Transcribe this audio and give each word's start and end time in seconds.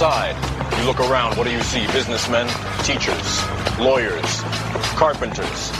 You're 0.00 0.06
you 0.78 0.86
look 0.86 1.00
around, 1.00 1.36
what 1.36 1.42
do 1.44 1.50
you 1.50 1.60
see? 1.60 1.84
Businessmen, 1.88 2.46
teachers, 2.84 3.42
lawyers, 3.80 4.42
carpenters, 4.94 5.72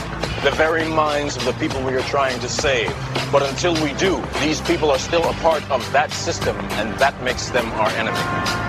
the 0.43 0.51
very 0.55 0.85
minds 0.89 1.37
of 1.37 1.45
the 1.45 1.53
people 1.53 1.81
we 1.83 1.95
are 1.95 2.01
trying 2.01 2.37
to 2.41 2.49
save. 2.49 2.93
But 3.31 3.43
until 3.43 3.73
we 3.81 3.93
do, 3.93 4.21
these 4.41 4.59
people 4.59 4.91
are 4.91 4.99
still 4.99 5.23
a 5.23 5.31
part 5.35 5.63
of 5.71 5.89
that 5.93 6.11
system, 6.11 6.57
and 6.75 6.99
that 6.99 7.15
makes 7.23 7.49
them 7.51 7.65
our 7.79 7.87
enemy. 7.91 8.17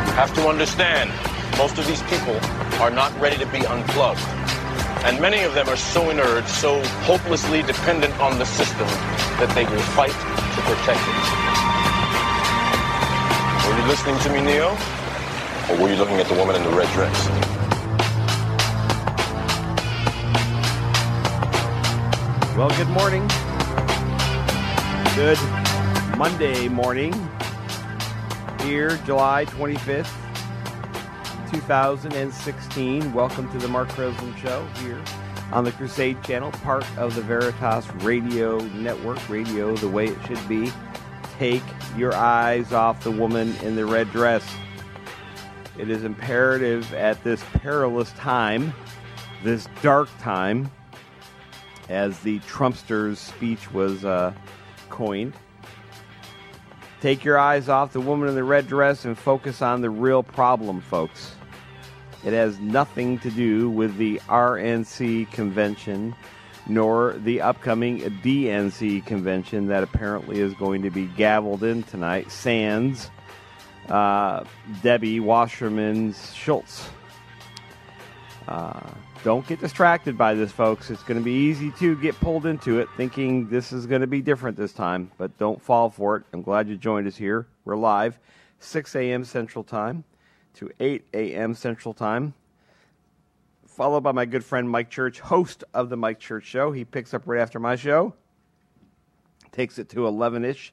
You 0.07 0.15
have 0.15 0.33
to 0.35 0.47
understand, 0.47 1.11
most 1.59 1.79
of 1.79 1.87
these 1.89 2.03
people 2.05 2.39
are 2.81 2.91
not 2.91 3.11
ready 3.21 3.37
to 3.39 3.47
be 3.47 3.67
unplugged. 3.67 4.21
And 5.03 5.21
many 5.21 5.43
of 5.43 5.55
them 5.55 5.69
are 5.69 5.77
so 5.77 6.11
inert, 6.11 6.47
so 6.47 6.81
hopelessly 7.03 7.63
dependent 7.63 8.17
on 8.21 8.39
the 8.39 8.47
system, 8.47 8.87
that 9.43 9.51
they 9.57 9.65
will 9.65 9.83
fight 9.99 10.15
to 10.15 10.61
protect 10.63 11.03
it. 11.03 11.19
Were 13.67 13.77
you 13.77 13.89
listening 13.89 14.17
to 14.21 14.31
me, 14.33 14.43
Neo? 14.43 15.00
Or 15.71 15.77
were 15.77 15.89
you 15.89 15.95
looking 15.95 16.17
at 16.17 16.27
the 16.27 16.35
woman 16.35 16.57
in 16.57 16.65
the 16.65 16.71
red 16.71 16.93
dress? 16.95 17.29
Well, 22.57 22.71
good 22.71 22.89
morning. 22.89 23.29
Good 25.15 25.39
Monday 26.19 26.69
morning. 26.69 27.13
Here, 28.63 28.97
July 29.07 29.45
25th, 29.45 30.11
2016. 31.53 33.13
Welcome 33.13 33.49
to 33.53 33.59
the 33.59 33.69
Mark 33.69 33.91
Kreslin 33.91 34.37
Show 34.39 34.67
here 34.83 35.01
on 35.53 35.63
the 35.63 35.71
Crusade 35.71 36.21
Channel, 36.25 36.51
part 36.51 36.85
of 36.99 37.15
the 37.15 37.23
Veritas 37.23 37.89
Radio 38.03 38.59
Network. 38.59 39.29
Radio 39.29 39.77
the 39.77 39.89
way 39.89 40.07
it 40.07 40.19
should 40.27 40.49
be. 40.49 40.73
Take 41.39 41.63
your 41.97 42.13
eyes 42.13 42.73
off 42.73 43.05
the 43.05 43.13
woman 43.13 43.55
in 43.63 43.77
the 43.77 43.87
red 43.87 44.11
dress. 44.11 44.45
It 45.81 45.89
is 45.89 46.05
imperative 46.05 46.93
at 46.93 47.25
this 47.25 47.43
perilous 47.55 48.13
time, 48.13 48.75
this 49.43 49.67
dark 49.81 50.11
time, 50.21 50.71
as 51.89 52.21
the 52.21 52.39
Trumpster's 52.41 53.19
speech 53.19 53.73
was 53.73 54.05
uh, 54.05 54.35
coined. 54.91 55.33
Take 57.01 57.25
your 57.25 57.39
eyes 57.39 57.71
off 57.71 57.95
the 57.95 58.01
woman 58.01 58.29
in 58.29 58.35
the 58.35 58.45
red 58.45 58.67
dress 58.67 59.07
and 59.07 59.17
focus 59.17 59.63
on 59.63 59.81
the 59.81 59.89
real 59.89 60.23
problem, 60.23 60.83
folks. 60.83 61.35
It 62.25 62.35
has 62.35 62.59
nothing 62.59 63.19
to 63.21 63.31
do 63.31 63.71
with 63.71 63.97
the 63.97 64.19
RNC 64.29 65.31
convention 65.33 66.15
nor 66.67 67.15
the 67.25 67.41
upcoming 67.41 68.01
DNC 68.01 69.07
convention 69.07 69.67
that 69.69 69.83
apparently 69.83 70.41
is 70.41 70.53
going 70.55 70.83
to 70.83 70.91
be 70.91 71.07
gavelled 71.07 71.63
in 71.63 71.83
tonight. 71.85 72.31
Sans 72.31 73.11
uh, 73.91 74.45
Debbie 74.83 75.21
Wasserman 75.21 76.15
Schultz. 76.35 76.89
Uh, 78.47 78.81
don't 79.23 79.47
get 79.47 79.61
distracted 79.61 80.17
by 80.17 80.35
this, 80.35 80.51
folks. 80.51 80.91
It's 80.91 81.03
going 81.03 81.19
to 81.19 81.25
be 81.25 81.33
easy 81.33 81.71
to 81.73 81.95
get 81.97 82.19
pulled 82.21 82.47
into 82.47 82.79
it 82.79 82.89
thinking 82.97 83.49
this 83.49 83.73
is 83.73 83.87
going 83.87 84.01
to 84.01 84.07
be 84.07 84.23
different 84.23 84.57
this 84.57 84.73
time, 84.73 85.11
but 85.19 85.37
don't 85.39 85.61
fall 85.61 85.91
for 85.91 86.17
it. 86.17 86.25
I'm 86.33 86.43
glad 86.43 86.69
you 86.69 86.77
joined 86.77 87.07
us 87.07 87.17
here. 87.17 87.47
We're 87.65 87.77
live, 87.77 88.19
6 88.61 88.95
a.m. 88.97 89.25
Central 89.25 89.63
Time 89.63 90.05
to 90.55 90.71
8 90.81 91.05
a.m. 91.13 91.55
Central 91.55 91.93
Time. 91.93 92.33
Followed 93.67 94.01
by 94.01 94.13
my 94.13 94.25
good 94.25 94.45
friend 94.45 94.69
Mike 94.69 94.91
Church, 94.91 95.21
host 95.21 95.65
of 95.75 95.91
the 95.91 95.97
Mike 95.97 96.19
Church 96.19 96.45
Show. 96.45 96.73
He 96.73 96.85
picks 96.85 97.13
up 97.13 97.23
right 97.27 97.41
after 97.41 97.59
my 97.61 97.77
show, 97.77 98.15
takes 99.53 99.79
it 99.79 99.89
to 99.91 100.07
11 100.07 100.45
ish. 100.45 100.73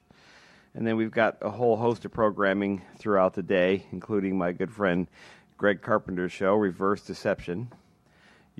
And 0.74 0.86
then 0.86 0.96
we've 0.96 1.10
got 1.10 1.38
a 1.40 1.50
whole 1.50 1.76
host 1.76 2.04
of 2.04 2.12
programming 2.12 2.82
throughout 2.98 3.34
the 3.34 3.42
day, 3.42 3.86
including 3.92 4.38
my 4.38 4.52
good 4.52 4.72
friend 4.72 5.08
Greg 5.56 5.82
Carpenter's 5.82 6.32
show, 6.32 6.54
Reverse 6.54 7.02
Deception 7.02 7.72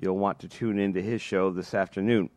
you'll 0.01 0.17
want 0.17 0.39
to 0.39 0.47
tune 0.47 0.79
into 0.79 1.01
his 1.01 1.21
show 1.21 1.51
this 1.51 1.73
afternoon. 1.73 2.29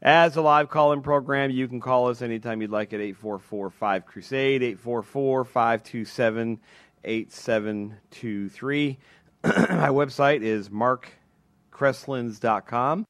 As 0.00 0.36
a 0.36 0.42
live 0.42 0.68
call 0.68 0.92
in 0.92 1.02
program, 1.02 1.50
you 1.50 1.66
can 1.66 1.80
call 1.80 2.08
us 2.08 2.22
anytime 2.22 2.62
you'd 2.62 2.70
like 2.70 2.92
at 2.92 3.00
844 3.00 3.70
5 3.70 4.06
Crusade, 4.06 4.62
844 4.62 5.44
527 5.44 6.60
8723. 7.04 8.98
My 9.44 9.88
website 9.88 10.42
is 10.42 10.68
markkreslins.com. 10.68 13.04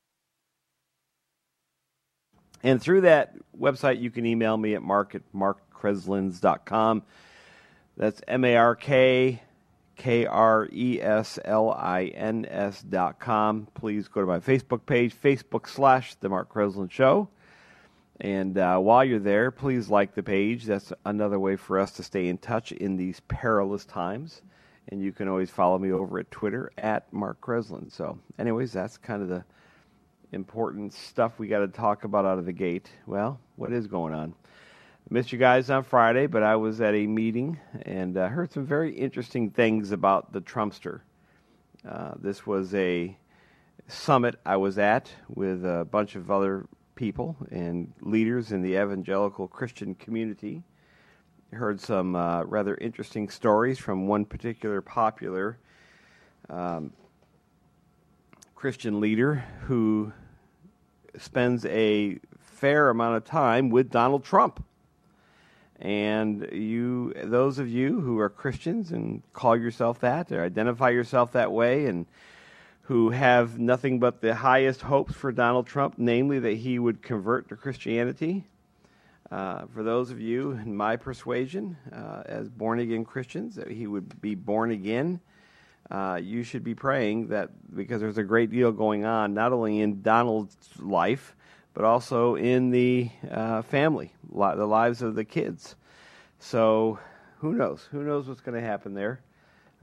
And 2.63 2.81
through 2.81 3.03
that 3.03 3.35
website, 3.59 4.01
you 4.01 4.11
can 4.11 4.27
email 4.27 4.57
me 4.57 4.75
at 4.75 4.83
mark 4.83 5.15
at 5.15 5.23
markkreslins.com. 5.35 7.03
That's 7.97 8.21
M 8.29 8.45
A 8.45 8.57
R 8.57 8.77
K 8.77 9.43
K 9.97 10.27
R 10.27 10.69
E 10.73 11.01
S 11.01 11.39
L 11.45 11.71
I 11.71 12.07
N 12.07 12.47
S 12.49 12.83
dot 12.83 13.19
com. 13.19 13.67
Please 13.75 14.09
go 14.09 14.21
to 14.21 14.27
my 14.27 14.39
Facebook 14.39 14.87
page, 14.87 15.15
Facebook 15.21 15.69
slash 15.69 16.15
The 16.17 16.29
Mark 16.29 16.53
Kreslin 16.53 16.91
Show. 16.91 17.29
And 18.21 18.59
uh, 18.59 18.79
while 18.79 19.05
you're 19.05 19.21
there, 19.21 19.51
please 19.51 19.89
like 19.89 20.15
the 20.15 20.23
page. 20.23 20.65
That's 20.65 20.93
another 21.05 21.39
way 21.39 21.57
for 21.57 21.79
us 21.79 21.93
to 21.93 22.03
stay 22.03 22.29
in 22.29 22.39
touch 22.39 22.73
in 22.73 22.97
these 22.97 23.21
perilous 23.29 23.85
times. 23.85 24.43
And 24.89 25.03
you 25.03 25.13
can 25.13 25.29
always 25.29 25.51
follow 25.51 25.79
me 25.79 25.93
over 25.93 26.19
at 26.19 26.31
Twitter 26.31 26.73
at 26.79 27.13
Mark 27.13 27.41
Kreslin. 27.41 27.93
So, 27.93 28.19
anyways, 28.39 28.73
that's 28.73 28.97
kind 28.97 29.23
of 29.23 29.29
the 29.29 29.45
important 30.33 30.93
stuff 30.93 31.39
we 31.39 31.49
got 31.49 31.61
to 31.61 31.69
talk 31.69 32.05
about 32.05 32.25
out 32.25 32.39
of 32.39 32.47
the 32.47 32.53
gate. 32.53 32.91
Well, 33.07 33.41
what 33.57 33.73
is 33.73 33.87
going 33.87 34.15
on? 34.15 34.35
missed 35.11 35.33
you 35.33 35.39
guys 35.39 35.71
on 35.71 35.85
Friday, 35.85 36.27
but 36.27 36.43
I 36.43 36.57
was 36.57 36.81
at 36.81 36.95
a 36.95 37.07
meeting 37.07 37.59
and 37.83 38.17
uh, 38.17 38.29
heard 38.29 38.53
some 38.53 38.67
very 38.67 38.95
interesting 38.95 39.51
things 39.51 39.91
about 39.91 40.33
the 40.33 40.41
Trumpster. 40.41 41.01
Uh, 41.89 42.13
this 42.21 42.47
was 42.47 42.75
a 42.75 43.17
summit 43.87 44.39
I 44.45 44.57
was 44.57 44.79
at 44.79 45.11
with 45.29 45.65
a 45.65 45.87
bunch 45.91 46.15
of 46.15 46.31
other 46.31 46.67
people 46.95 47.37
and 47.51 47.93
leaders 48.03 48.53
in 48.53 48.61
the 48.61 48.75
evangelical 48.75 49.49
Christian 49.49 49.95
community. 49.95 50.63
Heard 51.53 51.81
some 51.81 52.15
uh, 52.15 52.43
rather 52.43 52.75
interesting 52.75 53.31
stories 53.31 53.79
from 53.79 54.09
one 54.09 54.27
particular 54.27 54.83
popular 54.83 55.59
um, 56.51 56.93
Christian 58.59 58.99
leader 58.99 59.45
who 59.67 60.13
spends 61.17 61.65
a 61.67 62.19
fair 62.41 62.91
amount 62.91 63.17
of 63.17 63.25
time 63.25 63.71
with 63.71 63.89
Donald 63.89 64.25
Trump. 64.25 64.65
And 65.79 66.49
you, 66.51 67.15
those 67.23 67.61
of 67.61 67.69
you 67.69 68.01
who 68.01 68.19
are 68.19 68.29
Christians 68.29 68.91
and 68.91 69.23
call 69.33 69.57
yourself 69.57 70.01
that 70.01 70.33
or 70.33 70.43
identify 70.43 70.89
yourself 70.91 71.31
that 71.35 71.53
way 71.53 71.87
and 71.87 72.05
who 72.83 73.11
have 73.11 73.61
nothing 73.61 74.01
but 74.01 74.21
the 74.21 74.35
highest 74.35 74.83
hopes 74.83 75.15
for 75.15 75.31
Donald 75.31 75.69
Trump, 75.69 75.95
namely 75.97 76.41
that 76.41 76.55
he 76.55 76.81
would 76.81 77.01
convert 77.01 77.49
to 77.51 77.55
Christianity. 77.55 78.45
Uh, 79.31 79.67
for 79.73 79.85
those 79.85 80.11
of 80.11 80.21
you 80.21 80.51
in 80.51 80.77
my 80.77 80.97
persuasion, 80.97 81.77
uh, 81.93 82.25
as 82.27 82.49
born 82.49 82.81
again 82.81 83.05
Christians, 83.05 83.55
that 83.55 83.71
he 83.71 83.87
would 83.87 84.21
be 84.21 84.35
born 84.35 84.73
again. 84.73 85.21
Uh, 85.91 86.21
you 86.23 86.43
should 86.43 86.63
be 86.63 86.75
praying 86.75 87.29
that 87.29 87.51
because 87.75 88.01
there's 88.01 88.19
a 88.19 88.23
great 88.23 88.51
deal 88.51 88.73
going 88.73 89.05
on, 89.05 89.33
not 89.33 89.53
only 89.53 89.81
in 89.81 90.03
Donald's 90.03 90.57
life, 90.79 91.35
but 91.73 91.85
also 91.85 92.35
in 92.35 92.71
the 92.71 93.09
uh, 93.31 93.63
family, 93.63 94.13
the 94.31 94.67
lives 94.67 95.01
of 95.01 95.15
the 95.15 95.25
kids. 95.25 95.77
So 96.41 96.99
who 97.39 97.55
knows? 97.55 97.87
Who 97.91 98.03
knows 98.03 98.29
what's 98.29 98.41
going 98.41 98.61
to 98.61 98.67
happen 98.67 98.95
there? 98.95 99.21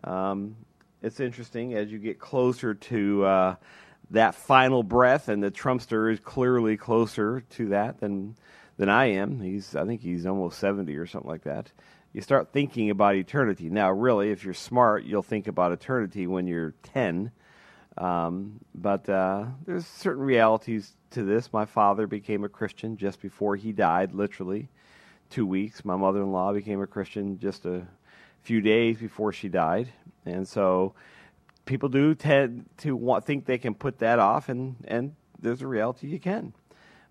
Um, 0.03 0.55
it's 1.01 1.19
interesting 1.19 1.73
as 1.73 1.91
you 1.91 1.99
get 1.99 2.19
closer 2.19 2.73
to 2.73 3.25
uh, 3.25 3.55
that 4.11 4.35
final 4.35 4.83
breath, 4.83 5.29
and 5.29 5.41
the 5.41 5.51
Trumpster 5.51 6.11
is 6.11 6.19
clearly 6.19 6.77
closer 6.77 7.41
to 7.51 7.69
that 7.69 7.99
than 7.99 8.35
than 8.77 8.89
I 8.89 9.05
am. 9.05 9.39
He's 9.39 9.75
I 9.75 9.85
think 9.85 10.01
he's 10.01 10.25
almost 10.25 10.59
seventy 10.59 10.95
or 10.97 11.05
something 11.05 11.29
like 11.29 11.43
that. 11.43 11.71
You 12.15 12.21
start 12.21 12.53
thinking 12.53 12.91
about 12.91 13.15
eternity. 13.15 13.69
Now, 13.69 13.91
really, 13.91 14.31
if 14.31 14.45
you're 14.45 14.53
smart, 14.53 15.03
you'll 15.03 15.21
think 15.21 15.47
about 15.47 15.73
eternity 15.73 16.27
when 16.27 16.47
you're 16.47 16.73
ten. 16.81 17.29
Um, 17.97 18.61
but 18.73 19.09
uh, 19.09 19.47
there's 19.65 19.85
certain 19.85 20.23
realities 20.23 20.93
to 21.11 21.23
this. 21.23 21.51
My 21.51 21.65
father 21.65 22.07
became 22.07 22.45
a 22.45 22.47
Christian 22.47 22.95
just 22.95 23.21
before 23.21 23.57
he 23.57 23.73
died, 23.73 24.13
literally 24.13 24.69
two 25.29 25.45
weeks. 25.45 25.83
My 25.83 25.97
mother 25.97 26.21
in 26.21 26.31
law 26.31 26.53
became 26.53 26.81
a 26.81 26.87
Christian 26.87 27.37
just 27.37 27.65
a 27.65 27.85
few 28.43 28.61
days 28.61 28.97
before 28.97 29.33
she 29.33 29.49
died. 29.49 29.89
And 30.25 30.47
so 30.47 30.93
people 31.65 31.89
do 31.89 32.15
tend 32.15 32.69
to 32.77 32.95
want, 32.95 33.25
think 33.25 33.43
they 33.43 33.57
can 33.57 33.75
put 33.75 33.99
that 33.99 34.19
off, 34.19 34.47
and, 34.47 34.77
and 34.87 35.15
there's 35.41 35.61
a 35.61 35.67
reality 35.67 36.07
you 36.07 36.21
can. 36.21 36.53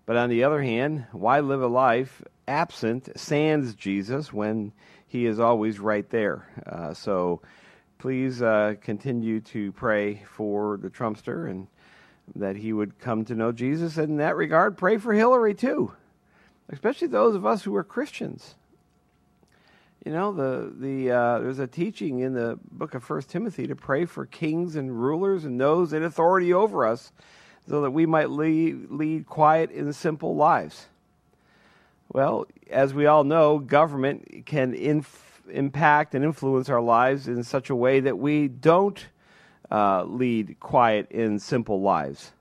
But 0.07 0.17
on 0.17 0.31
the 0.31 0.45
other 0.45 0.63
hand, 0.63 1.05
why 1.11 1.41
live 1.41 1.61
a 1.61 1.67
life 1.67 2.23
absent, 2.47 3.09
sans 3.15 3.75
Jesus, 3.75 4.31
when 4.33 4.71
he 5.07 5.25
is 5.25 5.39
always 5.39 5.79
right 5.79 6.09
there? 6.09 6.47
Uh, 6.65 6.93
so 6.93 7.41
please 7.97 8.41
uh, 8.41 8.75
continue 8.81 9.39
to 9.41 9.71
pray 9.71 10.23
for 10.27 10.77
the 10.77 10.89
Trumpster 10.89 11.49
and 11.49 11.67
that 12.35 12.55
he 12.55 12.73
would 12.73 12.97
come 12.99 13.23
to 13.25 13.35
know 13.35 13.51
Jesus. 13.51 13.97
And 13.97 14.09
in 14.09 14.17
that 14.17 14.35
regard, 14.35 14.77
pray 14.77 14.97
for 14.97 15.13
Hillary 15.13 15.53
too. 15.53 15.93
especially 16.69 17.07
those 17.07 17.35
of 17.35 17.45
us 17.45 17.63
who 17.63 17.75
are 17.75 17.83
Christians. 17.83 18.55
You 20.05 20.11
know, 20.11 20.31
the 20.33 20.71
the 20.77 21.11
uh, 21.11 21.39
there's 21.39 21.59
a 21.59 21.67
teaching 21.67 22.19
in 22.19 22.33
the 22.33 22.59
book 22.71 22.93
of 22.93 23.03
First 23.03 23.29
Timothy 23.29 23.67
to 23.67 23.75
pray 23.75 24.05
for 24.05 24.25
kings 24.25 24.75
and 24.75 24.91
rulers 24.91 25.45
and 25.45 25.59
those 25.59 25.93
in 25.93 26.03
authority 26.03 26.53
over 26.53 26.85
us, 26.85 27.11
so 27.67 27.81
that 27.81 27.91
we 27.91 28.05
might 28.05 28.29
lead, 28.29 28.91
lead 28.91 29.25
quiet 29.25 29.71
and 29.71 29.95
simple 29.95 30.35
lives. 30.35 30.87
Well, 32.11 32.47
as 32.69 32.93
we 32.93 33.05
all 33.05 33.23
know, 33.23 33.59
government 33.59 34.45
can 34.45 34.73
inf- 34.73 35.41
impact 35.49 36.15
and 36.15 36.23
influence 36.23 36.69
our 36.69 36.81
lives 36.81 37.27
in 37.27 37.43
such 37.43 37.69
a 37.69 37.75
way 37.75 37.99
that 38.01 38.17
we 38.17 38.47
don't 38.47 39.03
uh, 39.71 40.03
lead 40.03 40.59
quiet 40.59 41.11
and 41.11 41.41
simple 41.41 41.81
lives. 41.81 42.31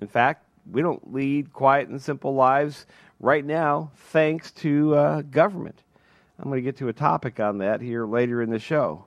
In 0.00 0.08
fact, 0.08 0.44
we 0.70 0.82
don't 0.82 1.12
lead 1.12 1.52
quiet 1.52 1.88
and 1.88 2.00
simple 2.00 2.34
lives 2.34 2.86
right 3.20 3.44
now 3.44 3.90
thanks 3.96 4.50
to 4.52 4.94
uh, 4.94 5.22
government. 5.22 5.82
I'm 6.38 6.44
going 6.44 6.56
to 6.56 6.62
get 6.62 6.76
to 6.78 6.88
a 6.88 6.92
topic 6.92 7.40
on 7.40 7.58
that 7.58 7.80
here 7.80 8.06
later 8.06 8.42
in 8.42 8.50
the 8.50 8.58
show. 8.58 9.04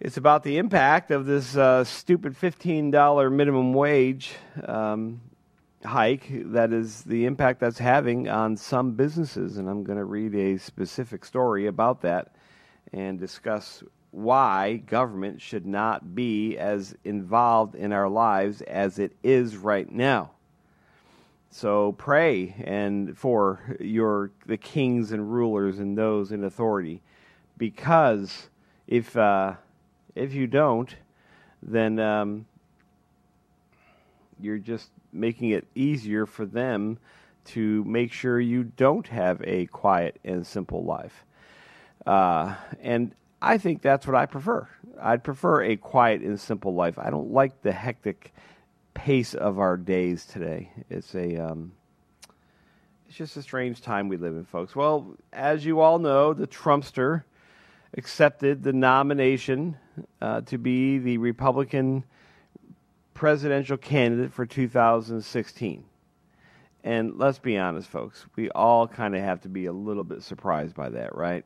It's 0.00 0.16
about 0.16 0.42
the 0.42 0.58
impact 0.58 1.10
of 1.10 1.26
this 1.26 1.56
uh, 1.56 1.84
stupid 1.84 2.34
$15 2.34 3.32
minimum 3.32 3.72
wage 3.72 4.32
um, 4.64 5.20
hike. 5.84 6.28
That 6.52 6.72
is 6.72 7.02
the 7.02 7.26
impact 7.26 7.60
that's 7.60 7.78
having 7.78 8.28
on 8.28 8.56
some 8.56 8.92
businesses. 8.92 9.58
And 9.58 9.68
I'm 9.68 9.84
going 9.84 9.98
to 9.98 10.04
read 10.04 10.34
a 10.34 10.58
specific 10.58 11.24
story 11.24 11.66
about 11.66 12.02
that 12.02 12.34
and 12.92 13.18
discuss 13.18 13.82
why 14.10 14.76
government 14.76 15.40
should 15.40 15.66
not 15.66 16.14
be 16.14 16.58
as 16.58 16.94
involved 17.04 17.74
in 17.74 17.92
our 17.92 18.08
lives 18.08 18.60
as 18.62 18.98
it 18.98 19.12
is 19.22 19.56
right 19.56 19.90
now. 19.90 20.30
So 21.50 21.92
pray 21.92 22.54
and 22.64 23.16
for 23.16 23.76
your 23.78 24.30
the 24.46 24.56
kings 24.56 25.12
and 25.12 25.32
rulers 25.32 25.78
and 25.78 25.96
those 25.96 26.32
in 26.32 26.44
authority, 26.44 27.02
because 27.58 28.48
if 28.86 29.14
uh, 29.16 29.54
if 30.14 30.32
you 30.32 30.46
don't, 30.46 30.94
then 31.62 31.98
um, 31.98 32.46
you're 34.40 34.58
just 34.58 34.90
making 35.12 35.50
it 35.50 35.66
easier 35.74 36.26
for 36.26 36.46
them 36.46 36.98
to 37.44 37.84
make 37.84 38.12
sure 38.12 38.40
you 38.40 38.64
don't 38.64 39.08
have 39.08 39.40
a 39.44 39.66
quiet 39.66 40.18
and 40.24 40.46
simple 40.46 40.84
life. 40.84 41.24
Uh, 42.06 42.54
and 42.80 43.14
I 43.40 43.58
think 43.58 43.82
that's 43.82 44.06
what 44.06 44.16
I 44.16 44.26
prefer. 44.26 44.68
I'd 45.00 45.24
prefer 45.24 45.62
a 45.64 45.76
quiet 45.76 46.22
and 46.22 46.38
simple 46.38 46.74
life. 46.74 46.98
I 46.98 47.10
don't 47.10 47.32
like 47.32 47.62
the 47.62 47.72
hectic 47.72 48.32
pace 48.94 49.34
of 49.34 49.58
our 49.58 49.76
days 49.76 50.24
today. 50.24 50.70
It's 50.88 51.14
a 51.14 51.36
um, 51.36 51.72
it's 53.08 53.16
just 53.16 53.36
a 53.36 53.42
strange 53.42 53.82
time 53.82 54.08
we 54.08 54.16
live 54.16 54.34
in, 54.34 54.44
folks. 54.44 54.74
Well, 54.74 55.16
as 55.32 55.64
you 55.64 55.80
all 55.80 55.98
know, 55.98 56.32
the 56.32 56.46
Trumpster 56.46 57.24
accepted 57.94 58.62
the 58.62 58.72
nomination 58.72 59.76
uh, 60.20 60.40
to 60.42 60.56
be 60.56 60.98
the 60.98 61.18
Republican 61.18 62.04
presidential 63.22 63.76
candidate 63.76 64.32
for 64.32 64.44
2016. 64.44 65.84
And 66.82 67.18
let's 67.18 67.38
be 67.38 67.56
honest, 67.56 67.88
folks, 67.88 68.26
we 68.34 68.50
all 68.50 68.88
kind 68.88 69.14
of 69.14 69.22
have 69.22 69.42
to 69.42 69.48
be 69.48 69.66
a 69.66 69.72
little 69.72 70.02
bit 70.02 70.24
surprised 70.24 70.74
by 70.74 70.88
that, 70.88 71.14
right? 71.14 71.44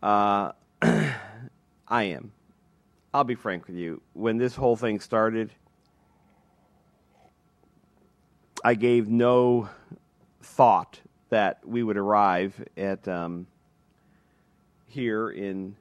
Uh, 0.00 0.52
I 1.88 2.04
am. 2.04 2.30
I'll 3.12 3.24
be 3.24 3.34
frank 3.34 3.66
with 3.66 3.74
you. 3.74 4.00
When 4.12 4.38
this 4.38 4.54
whole 4.54 4.76
thing 4.76 5.00
started, 5.00 5.50
I 8.64 8.74
gave 8.74 9.08
no 9.08 9.68
thought 10.40 11.00
that 11.30 11.66
we 11.66 11.82
would 11.82 11.96
arrive 11.96 12.64
at 12.76 13.08
um, 13.08 13.48
here 14.86 15.30
in 15.30 15.74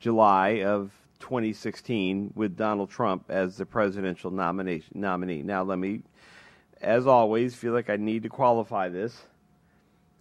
July 0.00 0.62
of 0.62 0.90
2016 1.20 2.32
with 2.34 2.56
Donald 2.56 2.90
Trump 2.90 3.24
as 3.28 3.56
the 3.56 3.66
presidential 3.66 4.30
nominee. 4.30 4.82
Now, 4.94 5.62
let 5.62 5.78
me, 5.78 6.02
as 6.80 7.06
always, 7.06 7.54
feel 7.54 7.72
like 7.72 7.90
I 7.90 7.96
need 7.96 8.22
to 8.24 8.28
qualify 8.28 8.88
this. 8.88 9.22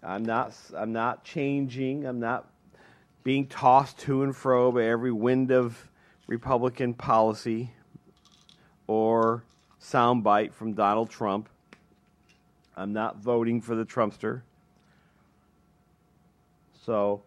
I'm 0.02 0.24
not. 0.24 0.54
I'm 0.76 0.94
not 0.94 1.24
changing. 1.24 2.06
I'm 2.06 2.20
not 2.20 2.48
being 3.24 3.48
tossed 3.48 3.98
to 4.00 4.24
and 4.24 4.36
fro 4.36 4.72
by 4.72 4.84
every 4.84 5.12
wind 5.12 5.52
of 5.52 5.90
Republican 6.28 6.94
policy 6.94 7.72
or 8.88 9.44
soundbite 9.82 10.54
from 10.54 10.74
Donald 10.74 11.10
Trump. 11.10 11.50
I'm 12.78 12.94
not 12.94 13.18
voting 13.18 13.62
for 13.62 13.76
the 13.76 13.86
Trumpster. 13.86 14.42
So 16.86 17.24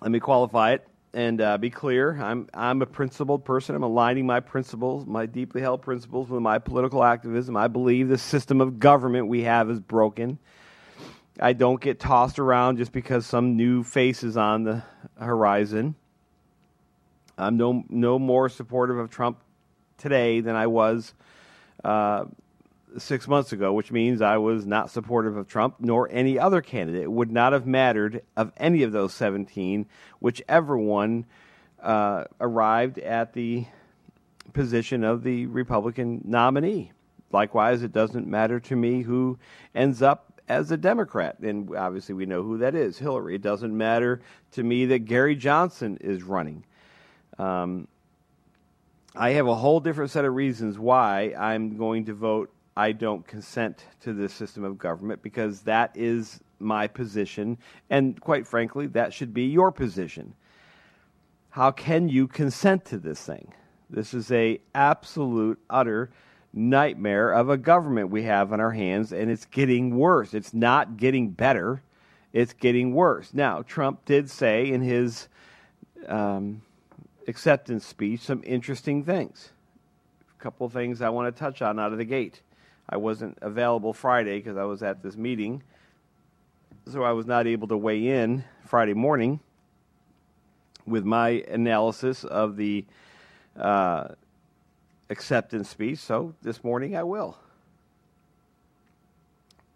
let 0.00 0.10
me 0.10 0.20
qualify 0.20 0.72
it 0.72 0.86
and 1.12 1.40
uh, 1.40 1.58
be 1.58 1.70
clear. 1.70 2.20
I'm 2.20 2.48
I'm 2.54 2.82
a 2.82 2.86
principled 2.86 3.44
person. 3.44 3.74
I'm 3.74 3.82
aligning 3.82 4.26
my 4.26 4.40
principles, 4.40 5.06
my 5.06 5.26
deeply 5.26 5.60
held 5.60 5.82
principles, 5.82 6.28
with 6.28 6.42
my 6.42 6.58
political 6.58 7.02
activism. 7.02 7.56
I 7.56 7.68
believe 7.68 8.08
the 8.08 8.18
system 8.18 8.60
of 8.60 8.78
government 8.78 9.28
we 9.28 9.42
have 9.42 9.70
is 9.70 9.80
broken. 9.80 10.38
I 11.40 11.52
don't 11.52 11.80
get 11.80 11.98
tossed 11.98 12.38
around 12.38 12.76
just 12.76 12.92
because 12.92 13.26
some 13.26 13.56
new 13.56 13.82
face 13.82 14.22
is 14.22 14.36
on 14.36 14.64
the 14.64 14.82
horizon. 15.18 15.94
I'm 17.38 17.56
no 17.56 17.84
no 17.88 18.18
more 18.18 18.48
supportive 18.48 18.98
of 18.98 19.10
Trump 19.10 19.38
today 19.98 20.40
than 20.40 20.54
I 20.54 20.66
was 20.66 21.14
uh, 21.84 22.24
six 22.98 23.28
months 23.28 23.52
ago, 23.52 23.72
which 23.72 23.92
means 23.92 24.22
I 24.22 24.38
was 24.38 24.66
not 24.66 24.90
supportive 24.90 25.36
of 25.36 25.48
Trump 25.48 25.76
nor 25.80 26.08
any 26.10 26.38
other 26.38 26.60
candidate. 26.60 27.02
It 27.02 27.12
would 27.12 27.30
not 27.30 27.52
have 27.52 27.66
mattered 27.66 28.22
of 28.36 28.52
any 28.56 28.82
of 28.82 28.92
those 28.92 29.14
17, 29.14 29.86
whichever 30.18 30.76
one 30.76 31.26
uh, 31.82 32.24
arrived 32.40 32.98
at 32.98 33.32
the 33.32 33.66
position 34.52 35.04
of 35.04 35.22
the 35.22 35.46
Republican 35.46 36.22
nominee. 36.24 36.92
Likewise, 37.32 37.82
it 37.82 37.92
doesn't 37.92 38.26
matter 38.26 38.58
to 38.60 38.76
me 38.76 39.02
who 39.02 39.38
ends 39.74 40.02
up 40.02 40.40
as 40.48 40.70
a 40.72 40.76
Democrat. 40.76 41.38
And 41.38 41.74
obviously, 41.76 42.14
we 42.14 42.26
know 42.26 42.42
who 42.42 42.58
that 42.58 42.74
is 42.74 42.98
Hillary. 42.98 43.36
It 43.36 43.42
doesn't 43.42 43.76
matter 43.76 44.20
to 44.52 44.62
me 44.62 44.86
that 44.86 45.00
Gary 45.00 45.36
Johnson 45.36 45.96
is 46.00 46.22
running. 46.24 46.64
Um, 47.38 47.86
I 49.14 49.30
have 49.30 49.46
a 49.46 49.54
whole 49.54 49.80
different 49.80 50.10
set 50.10 50.24
of 50.24 50.34
reasons 50.34 50.78
why 50.78 51.34
I'm 51.38 51.76
going 51.76 52.06
to 52.06 52.14
vote 52.14 52.52
I 52.76 52.92
don't 52.92 53.26
consent 53.26 53.84
to 54.00 54.12
this 54.12 54.32
system 54.32 54.64
of 54.64 54.78
government 54.78 55.22
because 55.22 55.62
that 55.62 55.92
is 55.94 56.40
my 56.58 56.86
position. 56.86 57.58
And 57.88 58.20
quite 58.20 58.46
frankly, 58.46 58.86
that 58.88 59.12
should 59.12 59.34
be 59.34 59.44
your 59.44 59.72
position. 59.72 60.34
How 61.50 61.72
can 61.72 62.08
you 62.08 62.28
consent 62.28 62.84
to 62.86 62.98
this 62.98 63.20
thing? 63.20 63.52
This 63.88 64.14
is 64.14 64.30
a 64.30 64.60
absolute, 64.74 65.58
utter 65.68 66.10
nightmare 66.52 67.32
of 67.32 67.48
a 67.48 67.56
government 67.56 68.10
we 68.10 68.22
have 68.24 68.52
on 68.52 68.60
our 68.60 68.70
hands, 68.70 69.12
and 69.12 69.30
it's 69.30 69.46
getting 69.46 69.96
worse. 69.96 70.34
It's 70.34 70.54
not 70.54 70.96
getting 70.96 71.30
better, 71.30 71.82
it's 72.32 72.52
getting 72.52 72.94
worse. 72.94 73.34
Now, 73.34 73.62
Trump 73.62 74.04
did 74.04 74.30
say 74.30 74.70
in 74.70 74.80
his 74.80 75.28
um, 76.06 76.62
acceptance 77.26 77.84
speech 77.84 78.20
some 78.20 78.42
interesting 78.44 79.04
things. 79.04 79.50
A 80.38 80.42
couple 80.42 80.66
of 80.66 80.72
things 80.72 81.02
I 81.02 81.08
want 81.08 81.34
to 81.34 81.38
touch 81.38 81.62
on 81.62 81.78
out 81.78 81.92
of 81.92 81.98
the 81.98 82.04
gate. 82.04 82.42
I 82.90 82.96
wasn't 82.96 83.38
available 83.40 83.92
Friday 83.92 84.38
because 84.38 84.56
I 84.56 84.64
was 84.64 84.82
at 84.82 85.00
this 85.00 85.16
meeting, 85.16 85.62
so 86.90 87.04
I 87.04 87.12
was 87.12 87.24
not 87.24 87.46
able 87.46 87.68
to 87.68 87.76
weigh 87.76 88.08
in 88.08 88.44
Friday 88.66 88.94
morning 88.94 89.38
with 90.86 91.04
my 91.04 91.44
analysis 91.48 92.24
of 92.24 92.56
the 92.56 92.84
uh, 93.56 94.08
acceptance 95.08 95.68
speech, 95.68 96.00
so 96.00 96.34
this 96.42 96.64
morning 96.64 96.96
I 96.96 97.04
will. 97.04 97.38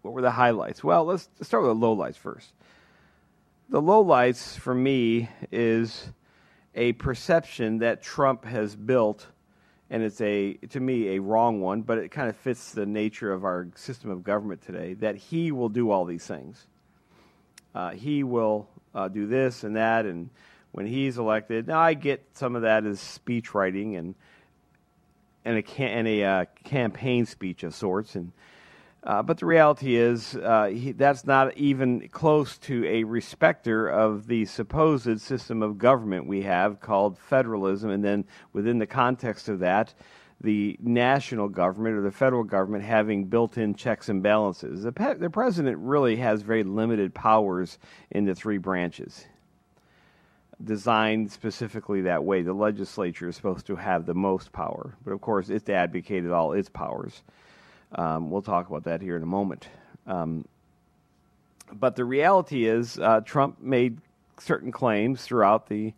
What 0.01 0.13
were 0.13 0.21
the 0.21 0.31
highlights? 0.31 0.83
Well, 0.83 1.05
let's, 1.05 1.29
start 1.41 1.63
with 1.63 1.79
the 1.79 1.85
lowlights 1.85 2.17
first. 2.17 2.51
The 3.69 3.81
lowlights 3.81 4.57
for 4.57 4.75
me 4.75 5.29
is 5.53 6.09
a 6.75 6.91
perception 6.93 7.79
that 7.79 8.03
Trump 8.03 8.43
has 8.43 8.75
built, 8.75 9.27
and 9.89 10.03
it's 10.03 10.19
a 10.21 10.53
to 10.69 10.79
me 10.79 11.15
a 11.15 11.21
wrong 11.21 11.61
one, 11.61 11.81
but 11.81 11.97
it 11.97 12.09
kind 12.09 12.29
of 12.29 12.35
fits 12.35 12.71
the 12.71 12.85
nature 12.85 13.31
of 13.31 13.43
our 13.43 13.67
system 13.75 14.09
of 14.09 14.23
government 14.23 14.61
today. 14.61 14.93
That 14.93 15.15
he 15.15 15.51
will 15.51 15.69
do 15.69 15.91
all 15.91 16.05
these 16.05 16.25
things. 16.25 16.65
Uh, 17.73 17.91
he 17.91 18.23
will 18.23 18.67
uh, 18.93 19.09
do 19.09 19.27
this 19.27 19.63
and 19.63 19.75
that, 19.75 20.05
and 20.05 20.29
when 20.71 20.85
he's 20.85 21.17
elected, 21.17 21.67
now 21.67 21.79
I 21.79 21.93
get 21.93 22.23
some 22.33 22.55
of 22.55 22.63
that 22.63 22.85
as 22.85 22.99
speech 22.99 23.53
writing 23.53 23.95
and 23.95 24.15
and 25.45 25.57
a, 25.57 25.81
and 25.81 26.07
a 26.07 26.23
uh, 26.23 26.45
campaign 26.63 27.25
speech 27.25 27.63
of 27.63 27.75
sorts. 27.75 28.15
And 28.15 28.31
uh, 29.05 29.21
but 29.21 29.37
the 29.37 29.45
reality 29.45 29.95
is 29.95 30.35
uh, 30.35 30.65
he, 30.65 30.91
that's 30.91 31.25
not 31.25 31.55
even 31.57 32.09
close 32.09 32.57
to 32.57 32.83
a 32.85 33.03
respecter 33.03 33.87
of 33.87 34.25
the 34.25 34.45
supposed 34.45 35.21
system 35.21 35.61
of 35.61 35.77
government 35.77 36.25
we 36.25 36.41
have 36.41 36.79
called 36.79 37.19
federalism. 37.19 37.91
And 37.91 38.03
then 38.03 38.25
within 38.51 38.79
the 38.79 38.87
context 38.87 39.47
of 39.47 39.59
that, 39.59 39.93
the 40.41 40.77
national 40.81 41.49
government 41.49 41.95
or 41.95 42.01
the 42.01 42.11
federal 42.11 42.43
government 42.43 42.83
having 42.83 43.25
built 43.25 43.57
in 43.57 43.75
checks 43.75 44.09
and 44.09 44.23
balances. 44.23 44.83
The, 44.83 44.91
pe- 44.91 45.15
the 45.15 45.29
president 45.29 45.77
really 45.77 46.15
has 46.17 46.41
very 46.41 46.63
limited 46.63 47.13
powers 47.13 47.77
in 48.11 48.25
the 48.25 48.35
three 48.35 48.57
branches, 48.57 49.25
designed 50.63 51.31
specifically 51.31 52.01
that 52.01 52.23
way. 52.23 52.41
The 52.41 52.53
legislature 52.53 53.29
is 53.29 53.35
supposed 53.35 53.67
to 53.67 53.75
have 53.75 54.05
the 54.05 54.13
most 54.13 54.51
power, 54.51 54.95
but 55.05 55.11
of 55.11 55.21
course, 55.21 55.49
it's 55.49 55.69
abdicated 55.69 56.31
all 56.31 56.53
its 56.53 56.69
powers. 56.69 57.23
Um, 57.93 58.29
we'll 58.29 58.41
talk 58.41 58.69
about 58.69 58.85
that 58.85 59.01
here 59.01 59.15
in 59.15 59.23
a 59.23 59.27
moment. 59.27 59.67
Um, 60.07 60.45
but 61.71 61.95
the 61.95 62.05
reality 62.05 62.67
is, 62.67 62.99
uh, 62.99 63.21
Trump 63.21 63.61
made 63.61 63.97
certain 64.39 64.71
claims 64.71 65.23
throughout 65.23 65.67
the 65.67 65.93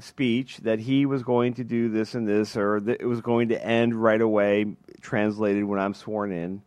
speech 0.00 0.58
that 0.58 0.78
he 0.78 1.06
was 1.06 1.22
going 1.22 1.54
to 1.54 1.64
do 1.64 1.88
this 1.88 2.14
and 2.14 2.26
this, 2.26 2.56
or 2.56 2.80
that 2.80 3.00
it 3.00 3.06
was 3.06 3.20
going 3.20 3.48
to 3.48 3.64
end 3.64 3.94
right 3.94 4.20
away, 4.20 4.66
translated 5.00 5.64
when 5.64 5.78
I'm 5.80 5.94
sworn 5.94 6.32
in. 6.32 6.62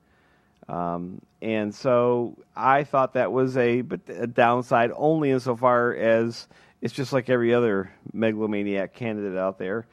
Um, 0.67 1.21
and 1.41 1.73
so 1.73 2.37
I 2.55 2.83
thought 2.83 3.13
that 3.13 3.31
was 3.31 3.57
a, 3.57 3.81
but 3.81 4.01
a 4.07 4.27
downside 4.27 4.91
only 4.95 5.31
insofar 5.31 5.93
as 5.93 6.47
it's 6.81 6.93
just 6.93 7.11
like 7.11 7.29
every 7.29 7.53
other 7.53 7.91
megalomaniac 8.13 8.93
candidate 8.93 9.37
out 9.37 9.57
there 9.57 9.85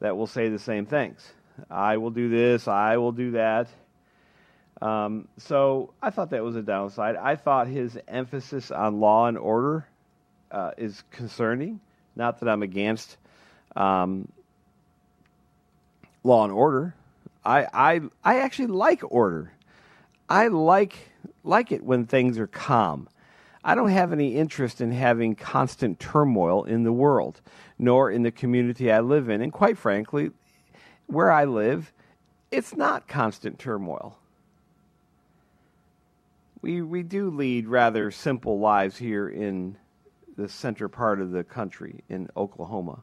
that 0.00 0.16
will 0.16 0.26
say 0.26 0.48
the 0.48 0.58
same 0.58 0.86
things. 0.86 1.32
I 1.70 1.98
will 1.98 2.10
do 2.10 2.28
this, 2.28 2.66
I 2.66 2.96
will 2.96 3.12
do 3.12 3.32
that. 3.32 3.68
Um, 4.82 5.28
so 5.38 5.94
I 6.02 6.10
thought 6.10 6.30
that 6.30 6.42
was 6.42 6.56
a 6.56 6.62
downside. 6.62 7.14
I 7.14 7.36
thought 7.36 7.68
his 7.68 7.96
emphasis 8.08 8.72
on 8.72 8.98
law 8.98 9.28
and 9.28 9.38
order 9.38 9.86
uh, 10.50 10.72
is 10.76 11.04
concerning. 11.12 11.80
Not 12.16 12.40
that 12.40 12.48
I'm 12.48 12.64
against 12.64 13.16
um, 13.76 14.26
law 16.24 16.42
and 16.42 16.52
order. 16.52 16.94
I, 17.44 17.68
I 17.72 18.00
I 18.24 18.40
actually 18.40 18.66
like 18.66 19.02
order. 19.08 19.52
I 20.28 20.48
like 20.48 20.98
like 21.44 21.70
it 21.70 21.84
when 21.84 22.06
things 22.06 22.36
are 22.38 22.48
calm. 22.48 23.08
I 23.62 23.76
don't 23.76 23.90
have 23.90 24.12
any 24.12 24.34
interest 24.34 24.80
in 24.80 24.90
having 24.90 25.36
constant 25.36 26.00
turmoil 26.00 26.64
in 26.64 26.82
the 26.82 26.92
world, 26.92 27.40
nor 27.78 28.10
in 28.10 28.24
the 28.24 28.32
community 28.32 28.90
I 28.90 28.98
live 28.98 29.28
in. 29.28 29.42
And 29.42 29.52
quite 29.52 29.78
frankly, 29.78 30.32
where 31.06 31.30
I 31.30 31.44
live, 31.44 31.92
it's 32.50 32.74
not 32.74 33.06
constant 33.06 33.60
turmoil. 33.60 34.18
We 36.62 36.80
we 36.80 37.02
do 37.02 37.28
lead 37.30 37.66
rather 37.66 38.10
simple 38.12 38.60
lives 38.60 38.96
here 38.96 39.28
in 39.28 39.76
the 40.36 40.48
center 40.48 40.88
part 40.88 41.20
of 41.20 41.32
the 41.32 41.44
country 41.44 42.04
in 42.08 42.28
Oklahoma. 42.36 43.02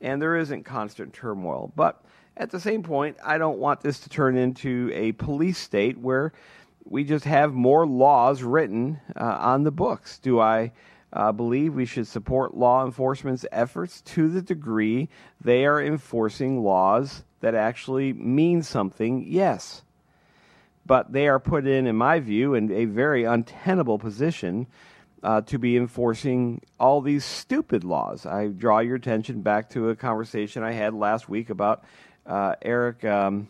And 0.00 0.20
there 0.20 0.36
isn't 0.36 0.64
constant 0.64 1.12
turmoil. 1.12 1.72
But 1.74 2.02
at 2.36 2.50
the 2.50 2.60
same 2.60 2.82
point, 2.82 3.16
I 3.24 3.38
don't 3.38 3.58
want 3.58 3.80
this 3.80 4.00
to 4.00 4.08
turn 4.08 4.36
into 4.36 4.90
a 4.94 5.12
police 5.12 5.58
state 5.58 5.98
where 5.98 6.32
we 6.84 7.04
just 7.04 7.24
have 7.24 7.52
more 7.52 7.86
laws 7.86 8.42
written 8.42 9.00
uh, 9.16 9.36
on 9.40 9.64
the 9.64 9.70
books. 9.70 10.18
Do 10.18 10.40
I 10.40 10.72
uh, 11.12 11.32
believe 11.32 11.74
we 11.74 11.86
should 11.86 12.06
support 12.06 12.54
law 12.54 12.84
enforcement's 12.84 13.44
efforts 13.52 14.00
to 14.02 14.28
the 14.28 14.42
degree 14.42 15.08
they 15.40 15.66
are 15.66 15.82
enforcing 15.82 16.62
laws 16.62 17.24
that 17.40 17.54
actually 17.54 18.12
mean 18.12 18.62
something? 18.62 19.24
Yes. 19.26 19.82
But 20.90 21.12
they 21.12 21.28
are 21.28 21.38
put 21.38 21.68
in, 21.68 21.86
in 21.86 21.94
my 21.94 22.18
view, 22.18 22.54
in 22.54 22.72
a 22.72 22.84
very 22.84 23.22
untenable 23.22 23.96
position 23.96 24.66
uh, 25.22 25.40
to 25.42 25.56
be 25.56 25.76
enforcing 25.76 26.62
all 26.80 27.00
these 27.00 27.24
stupid 27.24 27.84
laws. 27.84 28.26
I 28.26 28.48
draw 28.48 28.80
your 28.80 28.96
attention 28.96 29.40
back 29.40 29.70
to 29.70 29.90
a 29.90 29.94
conversation 29.94 30.64
I 30.64 30.72
had 30.72 30.92
last 30.92 31.28
week 31.28 31.48
about 31.48 31.84
uh, 32.26 32.56
Eric. 32.62 33.04
Um, 33.04 33.46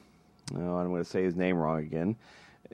oh, 0.55 0.77
I'm 0.77 0.91
going 0.91 1.03
to 1.03 1.09
say 1.09 1.23
his 1.23 1.35
name 1.35 1.57
wrong 1.57 1.79
again. 1.79 2.15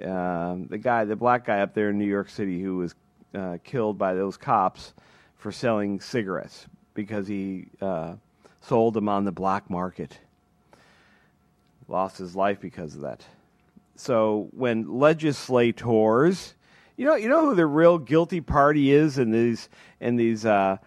Uh, 0.04 0.56
the 0.68 0.78
guy, 0.78 1.04
the 1.04 1.14
black 1.14 1.44
guy 1.44 1.60
up 1.60 1.72
there 1.72 1.90
in 1.90 1.98
New 1.98 2.04
York 2.04 2.28
City, 2.28 2.60
who 2.60 2.78
was 2.78 2.96
uh, 3.36 3.58
killed 3.62 3.96
by 3.98 4.14
those 4.14 4.36
cops 4.36 4.94
for 5.36 5.52
selling 5.52 6.00
cigarettes 6.00 6.66
because 6.92 7.28
he 7.28 7.68
uh, 7.80 8.14
sold 8.62 8.94
them 8.94 9.08
on 9.08 9.24
the 9.24 9.30
black 9.30 9.70
market. 9.70 10.18
Lost 11.86 12.18
his 12.18 12.34
life 12.34 12.60
because 12.60 12.96
of 12.96 13.02
that. 13.02 13.24
So 13.96 14.48
when 14.52 14.98
legislators 14.98 16.54
you 16.96 17.04
know, 17.04 17.14
you 17.14 17.28
know 17.28 17.42
who 17.42 17.54
the 17.54 17.66
real 17.66 17.98
guilty 17.98 18.40
party 18.40 18.90
is 18.90 19.18
in 19.18 19.30
these 19.30 19.68
in 20.00 20.16
these 20.16 20.46
uh, 20.46 20.78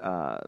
uh, 0.00 0.38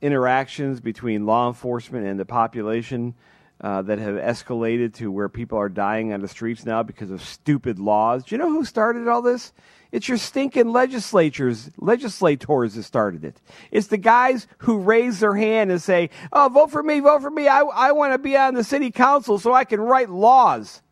interactions 0.00 0.80
between 0.80 1.26
law 1.26 1.48
enforcement 1.48 2.06
and 2.06 2.18
the 2.18 2.24
population 2.24 3.14
uh, 3.60 3.82
that 3.82 3.98
have 3.98 4.14
escalated 4.14 4.94
to 4.94 5.10
where 5.10 5.28
people 5.28 5.58
are 5.58 5.68
dying 5.68 6.12
on 6.12 6.20
the 6.20 6.28
streets 6.28 6.64
now 6.64 6.84
because 6.84 7.10
of 7.10 7.20
stupid 7.20 7.80
laws. 7.80 8.22
Do 8.22 8.36
you 8.36 8.38
know 8.38 8.50
who 8.50 8.64
started 8.64 9.08
all 9.08 9.20
this? 9.20 9.52
It's 9.90 10.06
your 10.06 10.18
stinking 10.18 10.70
legislatures, 10.70 11.70
legislators 11.76 12.74
that 12.74 12.84
started 12.84 13.24
it. 13.24 13.40
It's 13.72 13.88
the 13.88 13.96
guys 13.96 14.46
who 14.58 14.78
raise 14.78 15.18
their 15.18 15.34
hand 15.34 15.72
and 15.72 15.82
say, 15.82 16.10
"Oh, 16.32 16.48
vote 16.48 16.70
for 16.70 16.84
me, 16.84 17.00
vote 17.00 17.22
for 17.22 17.30
me. 17.30 17.48
I, 17.48 17.62
I 17.62 17.90
want 17.90 18.12
to 18.12 18.18
be 18.18 18.36
on 18.36 18.54
the 18.54 18.62
city 18.62 18.92
council 18.92 19.40
so 19.40 19.52
I 19.52 19.64
can 19.64 19.80
write 19.80 20.08
laws." 20.08 20.82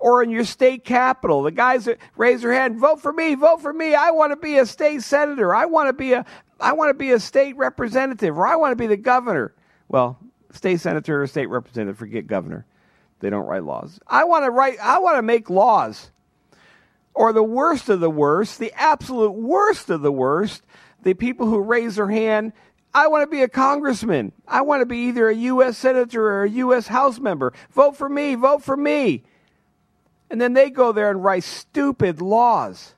Or 0.00 0.22
in 0.22 0.30
your 0.30 0.44
state 0.44 0.84
capital. 0.84 1.42
The 1.42 1.52
guys 1.52 1.84
that 1.84 1.98
raise 2.16 2.42
their 2.42 2.52
hand, 2.52 2.80
vote 2.80 3.00
for 3.00 3.12
me, 3.12 3.34
vote 3.34 3.60
for 3.62 3.72
me. 3.72 3.94
I 3.94 4.10
want 4.10 4.32
to 4.32 4.36
be 4.36 4.58
a 4.58 4.66
state 4.66 5.02
senator. 5.02 5.54
I 5.54 5.66
want 5.66 5.88
to 5.88 5.92
be 5.92 6.14
a 6.14 6.24
I 6.58 6.72
want 6.72 6.90
to 6.90 6.94
be 6.94 7.12
a 7.12 7.20
state 7.20 7.56
representative, 7.56 8.36
or 8.36 8.46
I 8.46 8.56
want 8.56 8.72
to 8.72 8.76
be 8.76 8.86
the 8.86 8.96
governor. 8.96 9.54
Well, 9.88 10.18
state 10.52 10.80
senator 10.80 11.22
or 11.22 11.26
state 11.26 11.46
representative, 11.46 11.96
forget 11.96 12.26
governor. 12.26 12.66
They 13.20 13.30
don't 13.30 13.46
write 13.46 13.64
laws. 13.64 14.00
I 14.06 14.24
want 14.24 14.44
to 14.44 14.50
write 14.50 14.78
I 14.82 14.98
want 14.98 15.18
to 15.18 15.22
make 15.22 15.48
laws. 15.48 16.10
Or 17.12 17.32
the 17.32 17.42
worst 17.42 17.88
of 17.88 18.00
the 18.00 18.10
worst, 18.10 18.58
the 18.58 18.72
absolute 18.74 19.32
worst 19.32 19.90
of 19.90 20.00
the 20.00 20.12
worst, 20.12 20.64
the 21.02 21.12
people 21.12 21.46
who 21.46 21.60
raise 21.60 21.96
their 21.96 22.08
hand 22.08 22.52
I 22.92 23.06
want 23.06 23.22
to 23.22 23.30
be 23.30 23.42
a 23.42 23.48
congressman. 23.48 24.32
I 24.48 24.62
want 24.62 24.80
to 24.80 24.86
be 24.86 24.98
either 25.08 25.28
a 25.28 25.34
U.S. 25.34 25.78
senator 25.78 26.26
or 26.26 26.44
a 26.44 26.50
U.S. 26.50 26.88
House 26.88 27.20
member. 27.20 27.52
Vote 27.70 27.96
for 27.96 28.08
me. 28.08 28.34
Vote 28.34 28.64
for 28.64 28.76
me. 28.76 29.22
And 30.30 30.40
then 30.40 30.52
they 30.52 30.70
go 30.70 30.92
there 30.92 31.10
and 31.10 31.22
write 31.22 31.42
stupid 31.42 32.20
laws. 32.20 32.94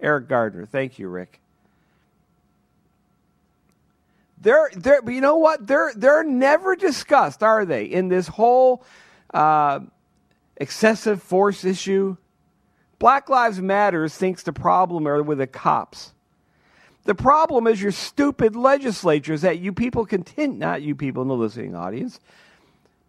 Eric 0.00 0.28
Gardner. 0.28 0.66
Thank 0.66 0.98
you, 0.98 1.08
Rick. 1.08 1.40
They're, 4.40 4.70
they're, 4.74 5.02
but 5.02 5.14
you 5.14 5.20
know 5.20 5.36
what? 5.36 5.66
They're, 5.66 5.92
they're 5.94 6.24
never 6.24 6.74
discussed, 6.74 7.42
are 7.42 7.64
they, 7.64 7.84
in 7.84 8.08
this 8.08 8.26
whole 8.26 8.84
uh, 9.32 9.80
excessive 10.56 11.22
force 11.22 11.64
issue? 11.64 12.16
Black 12.98 13.28
Lives 13.28 13.60
Matter 13.60 14.08
thinks 14.08 14.42
the 14.42 14.52
problem 14.52 15.06
are 15.06 15.22
with 15.22 15.38
the 15.38 15.46
cops. 15.46 16.12
The 17.04 17.14
problem 17.14 17.66
is 17.66 17.82
your 17.82 17.92
stupid 17.92 18.54
legislatures 18.54 19.42
that 19.42 19.58
you 19.58 19.72
people 19.72 20.06
continue, 20.06 20.56
not 20.56 20.82
you 20.82 20.94
people 20.94 21.22
in 21.22 21.28
the 21.28 21.34
listening 21.34 21.74
audience, 21.74 22.20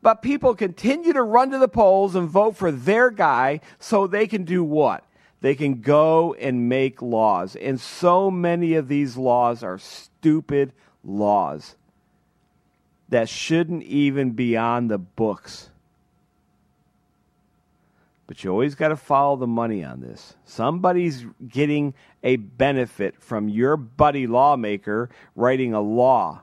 but 0.03 0.21
people 0.21 0.53
continue 0.53 1.13
to 1.13 1.23
run 1.23 1.49
to 1.51 1.57
the 1.57 1.69
polls 1.69 2.13
and 2.13 2.27
vote 2.27 2.57
for 2.57 2.71
their 2.71 3.09
guy 3.09 3.61
so 3.79 4.05
they 4.05 4.27
can 4.27 4.43
do 4.43 4.61
what? 4.61 5.05
They 5.39 5.55
can 5.55 5.79
go 5.79 6.33
and 6.33 6.67
make 6.67 7.01
laws. 7.01 7.55
And 7.55 7.79
so 7.79 8.29
many 8.29 8.73
of 8.73 8.89
these 8.89 9.15
laws 9.15 9.63
are 9.63 9.77
stupid 9.77 10.73
laws 11.05 11.75
that 13.09 13.29
shouldn't 13.29 13.83
even 13.83 14.31
be 14.31 14.57
on 14.57 14.89
the 14.89 14.97
books. 14.97 15.69
But 18.27 18.43
you 18.43 18.51
always 18.51 18.75
got 18.75 18.89
to 18.89 18.97
follow 18.97 19.37
the 19.37 19.47
money 19.47 19.85
on 19.85 20.01
this. 20.01 20.35
Somebody's 20.43 21.25
getting 21.47 21.93
a 22.23 22.35
benefit 22.35 23.21
from 23.21 23.47
your 23.47 23.77
buddy 23.77 24.27
lawmaker 24.27 25.09
writing 25.35 25.73
a 25.73 25.81
law. 25.81 26.41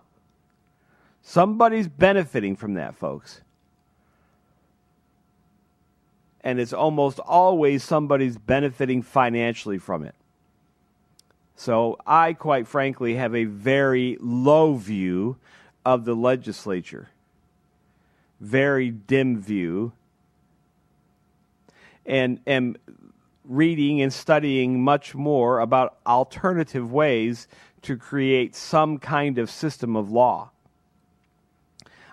Somebody's 1.23 1.89
benefiting 1.89 2.57
from 2.57 2.75
that, 2.75 2.97
folks 2.97 3.43
and 6.43 6.59
it's 6.59 6.73
almost 6.73 7.19
always 7.21 7.85
somebody's 7.85 8.39
benefiting 8.39 9.03
financially 9.03 9.79
from 9.79 10.05
it. 10.05 10.15
So 11.57 11.99
I, 12.07 12.33
quite 12.33 12.67
frankly, 12.67 13.17
have 13.17 13.35
a 13.35 13.45
very 13.45 14.17
low 14.21 14.77
view 14.77 15.37
of 15.85 16.05
the 16.05 16.15
legislature, 16.15 17.11
very 18.41 18.91
dim 18.91 19.41
view, 19.41 19.93
and 22.07 22.41
am 22.47 22.77
reading 23.45 24.01
and 24.01 24.13
studying 24.13 24.83
much 24.83 25.15
more 25.15 25.61
about 25.61 25.99
alternative 26.07 26.91
ways 26.91 27.47
to 27.83 27.97
create 27.97 28.55
some 28.55 28.99
kind 28.99 29.39
of 29.39 29.51
system 29.51 29.97
of 29.97 30.11
law. 30.11 30.51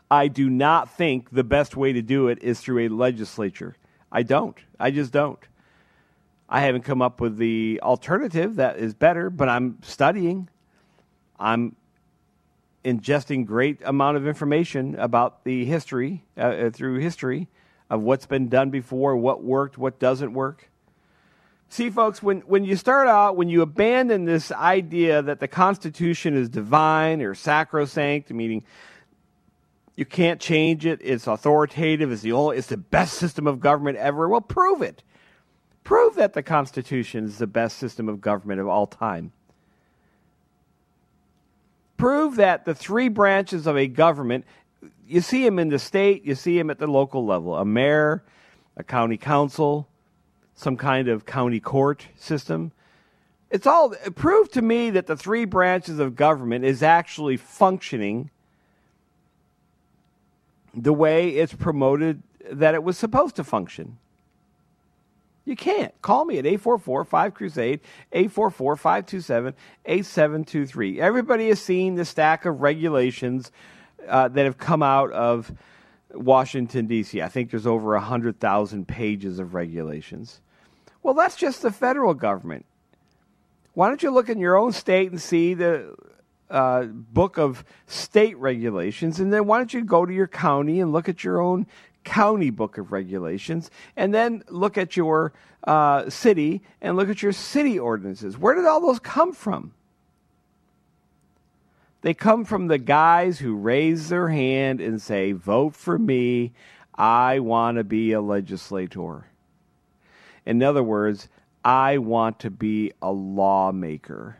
I 0.10 0.28
do 0.28 0.50
not 0.50 0.90
think 0.90 1.32
the 1.32 1.44
best 1.44 1.76
way 1.76 1.94
to 1.94 2.02
do 2.02 2.28
it 2.28 2.42
is 2.42 2.60
through 2.60 2.88
a 2.88 2.90
legislature. 2.90 3.76
I 4.18 4.24
don't. 4.24 4.58
I 4.80 4.90
just 4.90 5.12
don't. 5.12 5.38
I 6.50 6.62
haven't 6.62 6.82
come 6.82 7.04
up 7.04 7.22
with 7.22 7.38
the 7.38 7.80
alternative 7.84 8.56
that 8.56 8.80
is 8.80 8.96
better, 8.96 9.30
but 9.30 9.48
I'm 9.48 9.78
studying. 9.84 10.50
I'm 11.40 11.76
ingesting 12.84 13.46
great 13.46 13.80
amount 13.86 14.18
of 14.18 14.26
information 14.26 14.96
about 14.96 15.44
the 15.44 15.66
history 15.66 16.24
uh, 16.36 16.42
uh, 16.42 16.70
through 16.72 16.98
history 16.98 17.48
of 17.92 18.02
what's 18.02 18.26
been 18.26 18.50
done 18.50 18.72
before, 18.72 19.16
what 19.16 19.44
worked, 19.44 19.78
what 19.78 20.00
doesn't 20.00 20.34
work. 20.34 20.68
See, 21.70 21.92
folks, 21.92 22.24
when, 22.24 22.40
when 22.40 22.66
you 22.66 22.76
start 22.76 23.08
out, 23.08 23.36
when 23.36 23.50
you 23.50 23.62
abandon 23.62 24.26
this 24.26 24.52
idea 24.52 25.22
that 25.22 25.40
the 25.40 25.48
Constitution 25.48 26.36
is 26.36 26.50
divine 26.50 27.22
or 27.22 27.36
sacrosanct, 27.36 28.32
meaning 28.32 28.64
you 29.98 30.06
can't 30.06 30.40
change 30.40 30.86
it, 30.86 31.00
it's 31.04 31.26
authoritative, 31.26 32.12
it's 32.12 32.22
the, 32.22 32.32
only, 32.32 32.58
it's 32.58 32.68
the 32.68 32.78
best 32.78 33.16
system 33.16 33.48
of 33.48 33.60
government 33.60 33.98
ever, 33.98 34.30
well, 34.30 34.40
prove 34.40 34.84
it. 34.84 35.04
Prove 35.84 36.16
that 36.16 36.34
the 36.34 36.44
Constitution 36.44 37.26
is 37.26 37.40
the 37.40 37.48
best 37.48 37.78
system 37.78 38.08
of 38.08 38.22
government 38.22 38.62
of 38.62 38.68
all 38.68 38.86
time. 38.86 39.32
Prove 41.98 42.36
that 42.36 42.64
the 42.64 42.76
three 42.76 43.10
branches 43.10 43.66
of 43.66 43.76
a 43.76 43.88
government, 43.88 44.46
you 45.08 45.20
see 45.20 45.44
them 45.44 45.58
in 45.58 45.70
the 45.70 45.80
state, 45.80 46.24
you 46.24 46.36
see 46.36 46.56
them 46.56 46.70
at 46.70 46.78
the 46.78 46.86
local 46.86 47.26
level. 47.26 47.56
A 47.56 47.66
mayor, 47.66 48.24
a 48.76 48.84
county 48.84 49.18
council, 49.18 49.88
some 50.54 50.78
kind 50.78 51.08
of 51.08 51.26
county 51.26 51.60
court 51.60 52.06
system. 52.16 52.72
It's 53.50 53.66
all 53.66 53.96
prove 54.14 54.52
to 54.52 54.62
me 54.62 54.92
that 54.92 55.08
the 55.08 55.18
three 55.18 55.46
branches 55.46 55.98
of 55.98 56.16
government 56.16 56.66
is 56.66 56.84
actually 56.84 57.38
functioning 57.38 58.30
the 60.78 60.94
way 60.94 61.30
it's 61.30 61.54
promoted 61.54 62.22
that 62.52 62.76
it 62.76 62.84
was 62.84 62.98
supposed 62.98 63.36
to 63.36 63.44
function. 63.44 63.98
You 65.44 65.56
can't. 65.56 65.94
Call 66.02 66.26
me 66.26 66.38
at 66.38 66.46
844 66.46 67.06
5 67.06 67.34
Crusade, 67.34 67.80
844 68.12 68.76
527 68.76 69.54
8723. 69.86 71.02
Everybody 71.02 71.48
has 71.48 71.62
seen 71.62 71.96
the 71.96 72.06
stack 72.06 72.46
of 72.46 72.62
regulations 72.62 73.52
uh, 74.08 74.28
that 74.28 74.44
have 74.44 74.58
come 74.58 74.84
out 74.84 75.12
of 75.14 75.52
Washington, 76.14 76.88
D.C. 76.88 77.22
I 77.22 77.30
think 77.30 77.50
there's 77.52 77.68
over 77.68 77.94
100,000 77.94 78.88
pages 78.88 79.40
of 79.40 79.54
regulations. 79.54 80.42
Well, 81.02 81.14
that's 81.14 81.36
just 81.36 81.62
the 81.62 81.72
federal 81.72 82.14
government. 82.14 82.66
Why 83.74 83.88
don't 83.88 84.04
you 84.04 84.12
look 84.12 84.28
in 84.28 84.40
your 84.40 84.58
own 84.58 84.74
state 84.74 85.12
and 85.12 85.22
see 85.22 85.54
the 85.54 85.96
uh, 86.50 86.84
book 86.84 87.38
of 87.38 87.64
state 87.88 88.38
regulations, 88.38 89.20
and 89.20 89.32
then 89.32 89.46
why 89.46 89.58
don't 89.58 89.74
you 89.74 89.84
go 89.84 90.06
to 90.06 90.14
your 90.14 90.28
county 90.28 90.80
and 90.80 90.92
look 90.92 91.10
at 91.10 91.24
your 91.24 91.42
own 91.42 91.68
county 92.04 92.50
book 92.50 92.78
of 92.78 92.92
regulations, 92.92 93.70
and 93.96 94.14
then 94.14 94.44
look 94.50 94.78
at 94.78 94.96
your 94.96 95.34
uh, 95.66 96.10
city 96.10 96.62
and 96.82 96.96
look 96.96 97.10
at 97.10 97.22
your 97.22 97.34
city 97.34 97.78
ordinances. 97.78 98.38
Where 98.38 98.56
did 98.56 98.66
all 98.66 98.80
those 98.80 99.00
come 99.00 99.34
from? 99.34 99.74
They 102.02 102.14
come 102.14 102.46
from 102.46 102.68
the 102.68 102.78
guys 102.78 103.40
who 103.40 103.56
raise 103.56 104.10
their 104.10 104.30
hand 104.30 104.80
and 104.80 105.02
say, 105.02 105.34
Vote 105.34 105.76
for 105.76 106.00
me. 106.00 106.54
I 106.96 107.40
want 107.40 107.78
to 107.78 107.84
be 107.84 108.14
a 108.14 108.22
legislator. 108.22 109.26
In 110.46 110.64
other 110.64 110.82
words, 110.82 111.28
I 111.64 111.98
want 111.98 112.40
to 112.40 112.50
be 112.50 112.94
a 113.02 113.12
lawmaker. 113.12 114.38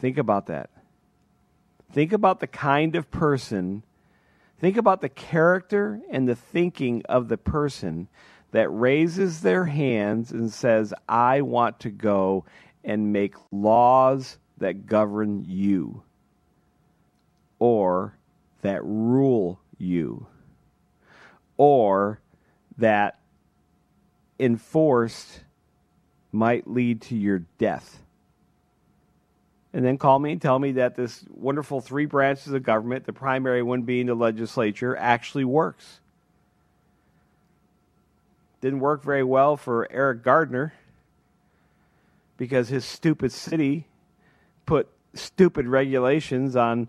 Think 0.00 0.18
about 0.18 0.46
that. 0.46 0.70
Think 1.92 2.12
about 2.12 2.40
the 2.40 2.46
kind 2.46 2.96
of 2.96 3.10
person 3.10 3.82
Think 4.60 4.76
about 4.76 5.00
the 5.00 5.08
character 5.08 6.00
and 6.10 6.28
the 6.28 6.36
thinking 6.36 7.02
of 7.08 7.28
the 7.28 7.38
person 7.38 8.08
that 8.50 8.68
raises 8.68 9.40
their 9.40 9.64
hands 9.64 10.32
and 10.32 10.52
says, 10.52 10.92
I 11.08 11.40
want 11.40 11.80
to 11.80 11.90
go 11.90 12.44
and 12.84 13.10
make 13.10 13.34
laws 13.50 14.36
that 14.58 14.84
govern 14.84 15.46
you 15.48 16.02
or 17.58 18.18
that 18.60 18.84
rule 18.84 19.58
you 19.78 20.26
or 21.56 22.20
that 22.76 23.18
enforced 24.38 25.40
might 26.32 26.68
lead 26.68 27.00
to 27.00 27.16
your 27.16 27.38
death 27.56 28.02
and 29.72 29.84
then 29.84 29.98
call 29.98 30.18
me 30.18 30.32
and 30.32 30.42
tell 30.42 30.58
me 30.58 30.72
that 30.72 30.96
this 30.96 31.24
wonderful 31.30 31.80
three 31.80 32.06
branches 32.06 32.52
of 32.52 32.62
government, 32.62 33.04
the 33.04 33.12
primary 33.12 33.62
one 33.62 33.82
being 33.82 34.06
the 34.06 34.14
legislature, 34.14 34.96
actually 34.96 35.44
works. 35.44 36.00
Didn't 38.60 38.80
work 38.80 39.02
very 39.02 39.24
well 39.24 39.56
for 39.56 39.90
Eric 39.90 40.22
Gardner 40.22 40.74
because 42.36 42.68
his 42.68 42.84
stupid 42.84 43.32
city 43.32 43.86
put 44.66 44.88
stupid 45.14 45.66
regulations 45.66 46.56
on 46.56 46.88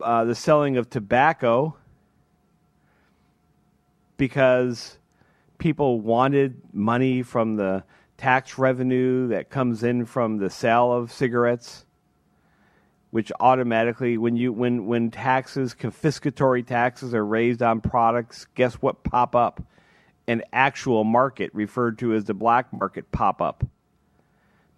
uh, 0.00 0.24
the 0.24 0.34
selling 0.34 0.76
of 0.76 0.88
tobacco 0.88 1.76
because 4.16 4.98
people 5.58 6.00
wanted 6.00 6.60
money 6.72 7.22
from 7.22 7.56
the 7.56 7.84
tax 8.22 8.56
revenue 8.56 9.26
that 9.26 9.50
comes 9.50 9.82
in 9.82 10.06
from 10.06 10.38
the 10.38 10.48
sale 10.48 10.92
of 10.92 11.10
cigarettes 11.10 11.84
which 13.10 13.32
automatically 13.40 14.16
when 14.16 14.36
you 14.36 14.52
when 14.52 14.86
when 14.86 15.10
taxes 15.10 15.74
confiscatory 15.74 16.64
taxes 16.64 17.14
are 17.14 17.26
raised 17.26 17.62
on 17.62 17.80
products 17.80 18.46
guess 18.54 18.74
what 18.74 19.02
pop 19.02 19.34
up? 19.34 19.60
An 20.28 20.42
actual 20.52 21.02
market 21.02 21.50
referred 21.52 21.98
to 21.98 22.14
as 22.14 22.24
the 22.24 22.32
black 22.32 22.72
market 22.72 23.10
pop 23.10 23.42
up. 23.42 23.64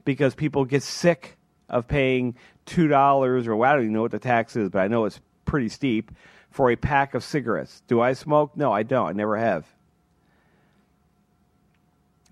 Because 0.07 0.35
people 0.35 0.65
get 0.65 0.83
sick 0.83 1.37
of 1.69 1.87
paying 1.87 2.37
two 2.65 2.89
dollars 2.89 3.47
or 3.47 3.57
well, 3.57 3.71
I 3.71 3.75
don't 3.75 3.83
even 3.83 3.93
know 3.93 4.03
what 4.03 4.11
the 4.11 4.19
tax 4.19 4.57
is 4.57 4.71
but 4.71 4.79
I 4.79 4.89
know 4.89 5.05
it's 5.05 5.21
pretty 5.45 5.69
steep 5.69 6.13
for 6.51 6.71
a 6.71 6.77
pack 6.77 7.13
of 7.15 7.23
cigarettes. 7.23 7.83
Do 7.89 8.01
I 8.01 8.15
smoke? 8.15 8.57
No 8.57 8.73
I 8.73 8.85
don't. 8.85 9.11
I 9.11 9.13
never 9.13 9.37
have 9.37 9.67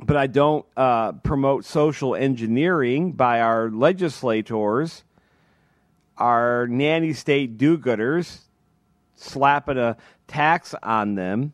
but 0.05 0.17
I 0.17 0.27
don't 0.27 0.67
uh, 0.77 1.13
promote 1.13 1.65
social 1.65 2.15
engineering 2.15 3.13
by 3.13 3.41
our 3.41 3.71
legislators, 3.71 5.05
our 6.19 6.67
nanny 6.67 7.13
state 7.13 7.57
do 7.57 7.79
gooders, 7.79 8.41
slapping 9.15 9.79
a 9.79 9.97
tax 10.27 10.75
on 10.83 11.15
them. 11.15 11.53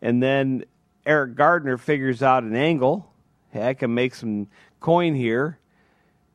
And 0.00 0.22
then 0.22 0.64
Eric 1.04 1.34
Gardner 1.34 1.76
figures 1.76 2.22
out 2.22 2.44
an 2.44 2.54
angle. 2.54 3.10
Hey, 3.50 3.68
I 3.68 3.74
can 3.74 3.92
make 3.94 4.14
some 4.14 4.48
coin 4.80 5.14
here 5.14 5.58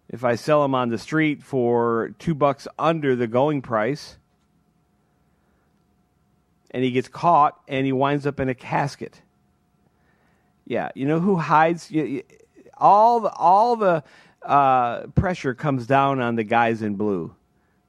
if 0.10 0.24
I 0.24 0.36
sell 0.36 0.62
them 0.62 0.76
on 0.76 0.90
the 0.90 0.98
street 0.98 1.44
for 1.44 2.14
two 2.20 2.34
bucks 2.34 2.68
under 2.78 3.16
the 3.16 3.28
going 3.28 3.62
price. 3.62 4.18
And 6.72 6.84
he 6.84 6.92
gets 6.92 7.08
caught 7.08 7.60
and 7.68 7.86
he 7.86 7.92
winds 7.92 8.28
up 8.28 8.40
in 8.40 8.50
a 8.50 8.56
casket. 8.56 9.22
Yeah, 10.70 10.90
you 10.94 11.08
know 11.08 11.20
who 11.20 11.36
hides? 11.36 11.90
You, 11.90 12.04
you, 12.04 12.24
all 12.78 13.22
the 13.22 13.34
all 13.34 13.76
the 13.76 14.04
uh, 14.44 15.08
pressure 15.08 15.56
comes 15.56 15.88
down 15.88 16.22
on 16.22 16.36
the 16.36 16.44
guys 16.44 16.84
in 16.84 16.96
blue, 16.96 17.36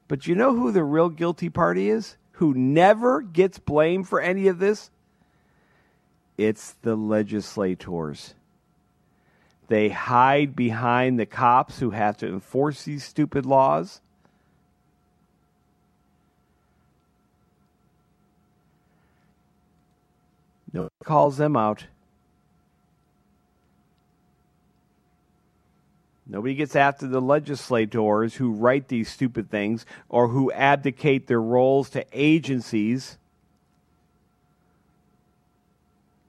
but 0.08 0.26
you 0.26 0.34
know 0.34 0.56
who 0.56 0.72
the 0.72 0.82
real 0.82 1.10
guilty 1.10 1.50
party 1.50 1.90
is? 1.90 2.16
Who 2.32 2.54
never 2.54 3.20
gets 3.20 3.58
blamed 3.58 4.08
for 4.08 4.18
any 4.18 4.48
of 4.48 4.58
this? 4.58 4.90
It's 6.38 6.72
the 6.80 6.96
legislators. 6.96 8.34
They 9.68 9.90
hide 9.90 10.56
behind 10.56 11.20
the 11.20 11.26
cops 11.26 11.80
who 11.80 11.90
have 11.90 12.16
to 12.16 12.26
enforce 12.26 12.84
these 12.84 13.04
stupid 13.04 13.44
laws. 13.44 14.00
No 20.72 20.88
calls 21.04 21.36
them 21.36 21.56
out. 21.56 21.84
Nobody 26.30 26.54
gets 26.54 26.76
after 26.76 27.08
the 27.08 27.20
legislators 27.20 28.36
who 28.36 28.52
write 28.52 28.86
these 28.86 29.08
stupid 29.08 29.50
things 29.50 29.84
or 30.08 30.28
who 30.28 30.52
abdicate 30.52 31.26
their 31.26 31.40
roles 31.40 31.90
to 31.90 32.06
agencies. 32.12 33.18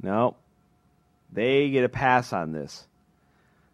No, 0.01 0.35
they 1.31 1.69
get 1.69 1.83
a 1.83 1.89
pass 1.89 2.33
on 2.33 2.51
this. 2.51 2.87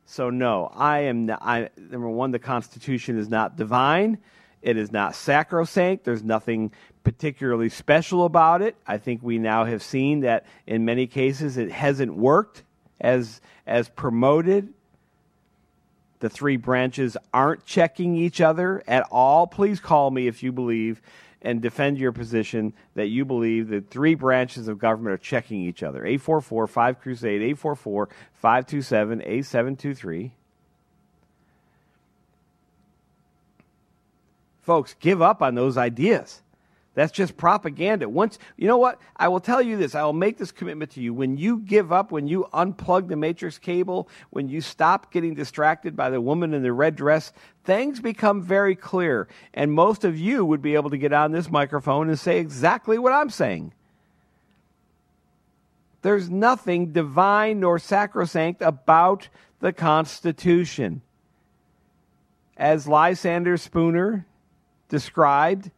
So 0.06 0.30
no, 0.30 0.70
I 0.76 1.00
am. 1.00 1.28
Not, 1.28 1.42
I 1.42 1.70
number 1.78 2.10
one, 2.10 2.32
the 2.32 2.40
Constitution 2.40 3.18
is 3.18 3.30
not 3.30 3.56
divine. 3.56 4.18
It 4.62 4.76
is 4.76 4.92
not 4.92 5.16
sacrosanct. 5.16 6.04
There's 6.04 6.24
nothing 6.24 6.74
particularly 7.06 7.70
special 7.70 8.26
about 8.26 8.62
it. 8.62 8.76
I 8.86 8.98
think 8.98 9.24
we 9.24 9.38
now 9.38 9.64
have 9.64 9.82
seen 9.82 10.22
that 10.22 10.46
in 10.66 10.84
many 10.84 11.08
cases 11.08 11.56
it 11.56 11.72
hasn't 11.72 12.14
worked 12.18 12.64
as 13.00 13.40
as 13.66 13.88
promoted 13.88 14.74
the 16.20 16.30
three 16.30 16.58
branches 16.58 17.16
aren't 17.34 17.66
checking 17.66 18.16
each 18.16 18.42
other 18.42 18.84
at 18.88 19.06
all, 19.12 19.48
please 19.48 19.80
call 19.80 20.12
me 20.12 20.28
if 20.28 20.42
you 20.42 20.52
believe 20.52 21.02
and 21.42 21.62
defend 21.62 21.98
your 21.98 22.12
position 22.12 22.74
that 22.96 23.08
you 23.08 23.24
believe 23.24 23.68
the 23.68 23.82
three 23.82 24.16
branches 24.16 24.68
of 24.68 24.80
government 24.80 25.14
are 25.14 25.18
checking 25.18 25.62
each 25.62 25.84
other. 25.84 26.06
844 26.06 26.68
5 26.68 27.00
Crusade, 27.00 27.42
844 27.42 28.10
527 28.34 29.22
8723. 29.22 30.34
Folks, 34.62 34.96
give 35.00 35.22
up 35.22 35.42
on 35.42 35.56
those 35.56 35.78
ideas. 35.78 36.42
That's 36.98 37.12
just 37.12 37.38
propaganda. 37.38 38.10
Once, 38.10 38.40
you 38.58 38.68
know 38.68 38.80
what? 38.80 39.00
I 39.16 39.28
will 39.28 39.40
tell 39.40 39.62
you 39.62 39.78
this. 39.78 39.94
I 39.94 40.02
will 40.02 40.14
make 40.14 40.40
this 40.40 40.52
commitment 40.52 40.90
to 40.94 41.00
you. 41.00 41.14
When 41.14 41.38
you 41.38 41.60
give 41.60 41.92
up, 41.92 42.12
when 42.12 42.28
you 42.28 42.48
unplug 42.56 43.08
the 43.08 43.16
matrix 43.16 43.60
cable, 43.60 44.10
when 44.32 44.50
you 44.50 44.62
stop 44.62 45.12
getting 45.12 45.36
distracted 45.36 45.96
by 45.96 46.10
the 46.10 46.20
woman 46.20 46.56
in 46.56 46.64
the 46.64 46.74
red 46.74 46.96
dress, 46.96 47.34
things 47.66 48.00
become 48.00 48.42
very 48.42 48.76
clear. 48.76 49.28
And 49.54 49.72
most 49.72 50.06
of 50.06 50.18
you 50.18 50.44
would 50.44 50.64
be 50.64 50.74
able 50.74 50.90
to 50.90 50.98
get 50.98 51.14
on 51.14 51.32
this 51.32 51.52
microphone 51.52 52.10
and 52.10 52.18
say 52.18 52.40
exactly 52.40 52.98
what 52.98 53.14
I'm 53.14 53.30
saying. 53.30 53.74
There's 56.02 56.32
nothing 56.32 56.94
divine 56.94 57.60
nor 57.60 57.78
sacrosanct 57.78 58.64
about 58.64 59.30
the 59.60 59.72
Constitution. 59.72 61.04
As 62.58 62.88
Lysander 62.88 63.56
Spooner 63.56 64.26
described, 64.90 65.70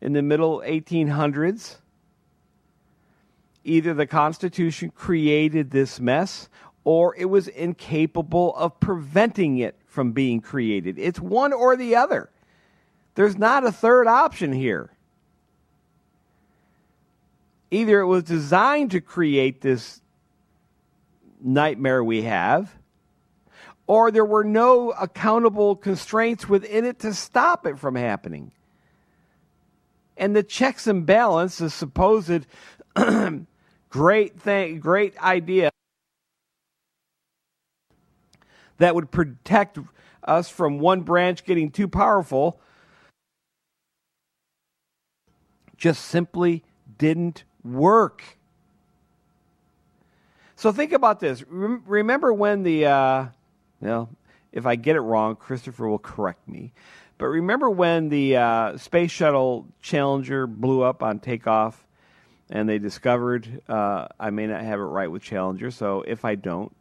in 0.00 0.12
the 0.12 0.22
middle 0.22 0.62
1800s. 0.64 1.76
Either 3.64 3.94
the 3.94 4.06
Constitution 4.06 4.90
created 4.94 5.70
this 5.70 5.98
mess 5.98 6.48
or 6.84 7.16
it 7.16 7.24
was 7.24 7.48
incapable 7.48 8.54
of 8.54 8.78
preventing 8.78 9.58
it 9.58 9.76
from 9.86 10.12
being 10.12 10.40
created. 10.40 10.98
It's 10.98 11.18
one 11.18 11.52
or 11.52 11.76
the 11.76 11.96
other. 11.96 12.30
There's 13.16 13.36
not 13.36 13.66
a 13.66 13.72
third 13.72 14.06
option 14.06 14.52
here. 14.52 14.92
Either 17.72 17.98
it 18.00 18.06
was 18.06 18.22
designed 18.22 18.92
to 18.92 19.00
create 19.00 19.60
this 19.60 20.00
nightmare 21.40 22.04
we 22.04 22.22
have, 22.22 22.72
or 23.88 24.10
there 24.10 24.24
were 24.24 24.44
no 24.44 24.90
accountable 24.90 25.74
constraints 25.74 26.48
within 26.48 26.84
it 26.84 27.00
to 27.00 27.14
stop 27.14 27.66
it 27.66 27.78
from 27.78 27.96
happening 27.96 28.52
and 30.16 30.34
the 30.34 30.42
checks 30.42 30.86
and 30.86 31.04
balance, 31.06 31.58
the 31.58 31.70
supposed 31.70 32.46
great 33.88 34.40
thing, 34.40 34.80
great 34.80 35.16
idea 35.22 35.70
that 38.78 38.94
would 38.94 39.10
protect 39.10 39.78
us 40.24 40.48
from 40.48 40.78
one 40.78 41.02
branch 41.02 41.44
getting 41.44 41.70
too 41.70 41.88
powerful, 41.88 42.60
just 45.76 46.04
simply 46.04 46.64
didn't 46.98 47.44
work. 47.64 48.22
So 50.56 50.72
think 50.72 50.92
about 50.92 51.20
this. 51.20 51.44
Remember 51.48 52.32
when 52.32 52.62
the, 52.62 52.86
uh, 52.86 53.26
if 54.52 54.64
I 54.64 54.76
get 54.76 54.96
it 54.96 55.00
wrong, 55.00 55.36
Christopher 55.36 55.86
will 55.86 55.98
correct 55.98 56.48
me. 56.48 56.72
But 57.18 57.26
remember 57.26 57.70
when 57.70 58.08
the 58.08 58.36
uh, 58.36 58.76
space 58.76 59.10
shuttle 59.10 59.66
Challenger 59.80 60.46
blew 60.46 60.82
up 60.82 61.02
on 61.02 61.18
takeoff, 61.18 61.86
and 62.50 62.68
they 62.68 62.78
discovered 62.78 63.62
uh, 63.68 64.08
I 64.20 64.30
may 64.30 64.46
not 64.46 64.62
have 64.62 64.78
it 64.78 64.84
right 64.84 65.10
with 65.10 65.22
Challenger. 65.22 65.70
So 65.70 66.02
if 66.06 66.24
I 66.24 66.34
don't, 66.34 66.74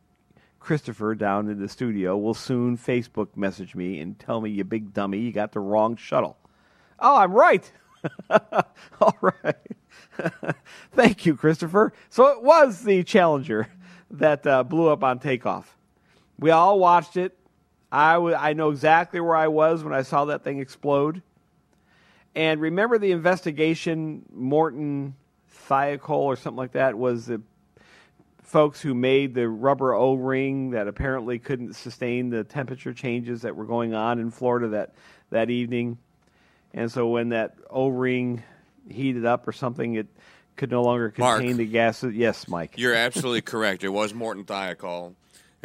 Christopher 0.59 1.15
down 1.15 1.47
in 1.47 1.59
the 1.59 1.69
studio 1.69 2.17
will 2.17 2.33
soon 2.33 2.77
Facebook 2.77 3.29
message 3.35 3.75
me 3.75 3.99
and 3.99 4.17
tell 4.17 4.41
me 4.41 4.49
you 4.49 4.63
big 4.63 4.93
dummy, 4.93 5.19
you 5.19 5.31
got 5.31 5.51
the 5.51 5.59
wrong 5.59 5.95
shuttle. 5.95 6.37
Oh, 6.99 7.17
I'm 7.17 7.33
right. 7.33 7.71
All 8.29 9.17
right. 9.21 9.55
Thank 10.91 11.25
you, 11.25 11.35
Christopher. 11.35 11.93
So 12.09 12.27
it 12.27 12.41
was 12.41 12.83
the 12.83 13.03
Challenger 13.03 13.67
that 14.11 14.45
uh, 14.45 14.63
blew 14.63 14.89
up 14.89 15.03
on 15.03 15.19
takeoff. 15.19 15.77
We 16.39 16.51
all 16.51 16.79
watched 16.79 17.17
it. 17.17 17.37
I, 17.91 18.13
w- 18.13 18.35
I 18.35 18.53
know 18.53 18.71
exactly 18.71 19.19
where 19.19 19.35
I 19.35 19.47
was 19.47 19.83
when 19.83 19.93
I 19.93 20.01
saw 20.01 20.25
that 20.25 20.43
thing 20.43 20.59
explode. 20.59 21.21
And 22.35 22.59
remember 22.59 22.97
the 22.97 23.11
investigation, 23.11 24.25
Morton 24.33 25.15
Thiokol 25.69 26.09
or 26.09 26.35
something 26.35 26.57
like 26.57 26.73
that, 26.73 26.97
was 26.97 27.27
the 27.27 27.41
folks 28.43 28.81
who 28.81 28.93
made 28.93 29.33
the 29.33 29.47
rubber 29.47 29.93
O 29.93 30.13
ring 30.13 30.71
that 30.71 30.87
apparently 30.87 31.39
couldn't 31.39 31.73
sustain 31.73 32.29
the 32.29 32.43
temperature 32.43 32.93
changes 32.93 33.41
that 33.43 33.55
were 33.55 33.65
going 33.65 33.93
on 33.93 34.19
in 34.19 34.31
Florida 34.31 34.67
that, 34.69 34.93
that 35.29 35.49
evening. 35.49 35.97
And 36.73 36.91
so 36.91 37.07
when 37.07 37.29
that 37.29 37.55
O 37.69 37.87
ring 37.87 38.43
heated 38.89 39.25
up 39.25 39.47
or 39.47 39.51
something, 39.51 39.95
it 39.95 40.07
could 40.57 40.71
no 40.71 40.83
longer 40.83 41.09
contain 41.09 41.47
Mark, 41.47 41.57
the 41.57 41.65
gases. 41.65 42.13
Yes, 42.13 42.47
Mike. 42.47 42.75
You're 42.77 42.93
absolutely 42.93 43.41
correct. 43.41 43.83
It 43.83 43.89
was 43.89 44.13
Morton 44.13 44.43
Thiokol. 44.43 45.15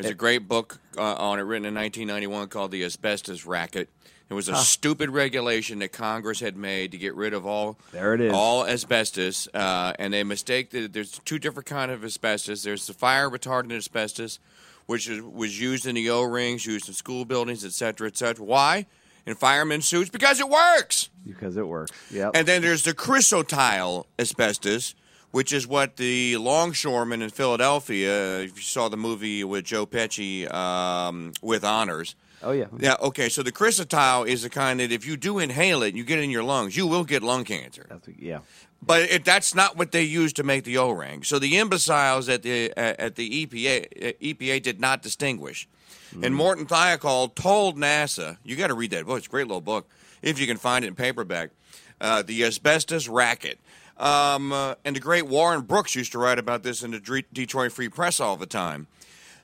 There's 0.02 0.12
a 0.12 0.16
great 0.16 0.48
book 0.48 0.78
uh, 0.96 1.14
on 1.14 1.38
it 1.38 1.42
written 1.42 1.66
in 1.66 1.74
1991 1.74 2.48
called 2.48 2.70
The 2.70 2.84
Asbestos 2.84 3.44
Racket. 3.44 3.88
It 4.30 4.34
was 4.34 4.48
a 4.48 4.52
huh. 4.52 4.60
stupid 4.60 5.10
regulation 5.10 5.80
that 5.80 5.90
Congress 5.92 6.38
had 6.38 6.56
made 6.56 6.92
to 6.92 6.98
get 6.98 7.16
rid 7.16 7.34
of 7.34 7.46
all 7.46 7.76
there 7.90 8.14
it 8.14 8.20
is. 8.20 8.32
all 8.32 8.64
asbestos, 8.64 9.48
uh, 9.52 9.92
and 9.98 10.14
they 10.14 10.22
mistake 10.22 10.70
that 10.70 10.92
there's 10.92 11.18
two 11.24 11.40
different 11.40 11.66
kind 11.66 11.90
of 11.90 12.04
asbestos. 12.04 12.62
There's 12.62 12.86
the 12.86 12.94
fire 12.94 13.28
retardant 13.28 13.72
asbestos, 13.72 14.38
which 14.86 15.08
is, 15.08 15.20
was 15.20 15.60
used 15.60 15.84
in 15.84 15.96
the 15.96 16.10
O 16.10 16.22
rings, 16.22 16.64
used 16.64 16.86
in 16.86 16.94
school 16.94 17.24
buildings, 17.24 17.64
et 17.64 17.72
cetera, 17.72 18.06
et 18.06 18.16
cetera. 18.16 18.44
Why? 18.44 18.86
In 19.26 19.34
firemen 19.34 19.82
suits 19.82 20.10
because 20.10 20.38
it 20.38 20.48
works. 20.48 21.08
Because 21.26 21.56
it 21.56 21.66
works. 21.66 21.90
Yeah. 22.08 22.30
And 22.32 22.46
then 22.46 22.62
there's 22.62 22.84
the 22.84 22.94
chrysotile 22.94 24.04
asbestos, 24.16 24.94
which 25.30 25.52
is 25.52 25.66
what 25.66 25.96
the 25.96 26.36
longshoremen 26.36 27.22
in 27.22 27.30
Philadelphia, 27.30 28.40
if 28.40 28.56
you 28.56 28.62
saw 28.62 28.88
the 28.88 28.96
movie 28.96 29.44
with 29.44 29.64
Joe 29.64 29.86
Pesci 29.86 30.52
um, 30.52 31.32
with 31.42 31.64
honors. 31.64 32.16
Oh, 32.42 32.52
yeah. 32.52 32.66
Yeah, 32.78 32.96
okay. 33.02 33.28
So 33.28 33.42
the 33.42 33.52
chrysotile 33.52 34.26
is 34.26 34.42
the 34.42 34.50
kind 34.50 34.80
that 34.80 34.90
if 34.90 35.06
you 35.06 35.16
do 35.16 35.38
inhale 35.38 35.82
it 35.82 35.88
and 35.88 35.98
you 35.98 36.04
get 36.04 36.18
it 36.18 36.22
in 36.22 36.30
your 36.30 36.42
lungs, 36.42 36.76
you 36.76 36.86
will 36.86 37.04
get 37.04 37.22
lung 37.22 37.44
cancer. 37.44 37.86
That's, 37.88 38.08
yeah. 38.18 38.40
But 38.82 39.02
it, 39.02 39.24
that's 39.24 39.54
not 39.54 39.76
what 39.76 39.92
they 39.92 40.04
use 40.04 40.32
to 40.34 40.42
make 40.42 40.64
the 40.64 40.78
O-ring. 40.78 41.22
So 41.22 41.38
the 41.38 41.58
imbeciles 41.58 42.30
at 42.30 42.42
the 42.42 42.72
at 42.78 43.16
the 43.16 43.46
EPA 43.46 44.16
EPA 44.18 44.62
did 44.62 44.80
not 44.80 45.02
distinguish. 45.02 45.68
Mm. 46.14 46.24
And 46.24 46.34
Morton 46.34 46.66
Thiokol 46.66 47.34
told 47.34 47.76
NASA, 47.76 48.38
you 48.42 48.56
got 48.56 48.68
to 48.68 48.74
read 48.74 48.92
that 48.92 49.04
book. 49.04 49.18
It's 49.18 49.26
a 49.26 49.30
great 49.30 49.46
little 49.46 49.60
book 49.60 49.86
if 50.22 50.40
you 50.40 50.46
can 50.46 50.56
find 50.56 50.84
it 50.84 50.88
in 50.88 50.94
paperback. 50.94 51.50
Uh, 52.00 52.22
the 52.22 52.44
asbestos 52.44 53.08
racket. 53.08 53.58
Um, 53.98 54.52
uh, 54.52 54.76
and 54.84 54.96
the 54.96 55.00
great 55.00 55.26
Warren 55.26 55.60
Brooks 55.60 55.94
used 55.94 56.12
to 56.12 56.18
write 56.18 56.38
about 56.38 56.62
this 56.62 56.82
in 56.82 56.92
the 56.92 57.24
Detroit 57.32 57.72
Free 57.72 57.90
Press 57.90 58.18
all 58.18 58.36
the 58.36 58.46
time. 58.46 58.86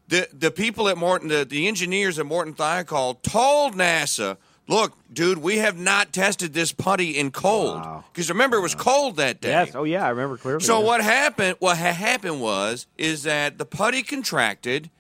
The 0.08 0.28
the 0.32 0.50
people 0.50 0.88
at 0.88 0.96
Morton, 0.96 1.28
the, 1.28 1.44
the 1.44 1.68
engineers 1.68 2.18
at 2.18 2.24
Morton 2.24 2.54
Thiokol 2.54 3.20
told 3.22 3.74
NASA, 3.74 4.38
look, 4.68 4.96
dude, 5.12 5.38
we 5.38 5.58
have 5.58 5.76
not 5.76 6.12
tested 6.12 6.54
this 6.54 6.72
putty 6.72 7.18
in 7.18 7.32
cold. 7.32 7.82
Because 8.12 8.30
wow. 8.30 8.34
remember, 8.34 8.56
it 8.56 8.62
was 8.62 8.74
cold 8.74 9.16
that 9.16 9.40
day. 9.40 9.50
Yes, 9.50 9.74
oh 9.74 9.84
yeah, 9.84 10.06
I 10.06 10.10
remember 10.10 10.38
clearly. 10.38 10.64
So 10.64 10.78
yeah. 10.78 10.86
what 10.86 11.02
happened? 11.02 11.56
What 11.58 11.76
ha- 11.76 11.92
happened 11.92 12.40
was 12.40 12.86
is 12.96 13.24
that 13.24 13.58
the 13.58 13.66
putty 13.66 14.02
contracted, 14.02 14.90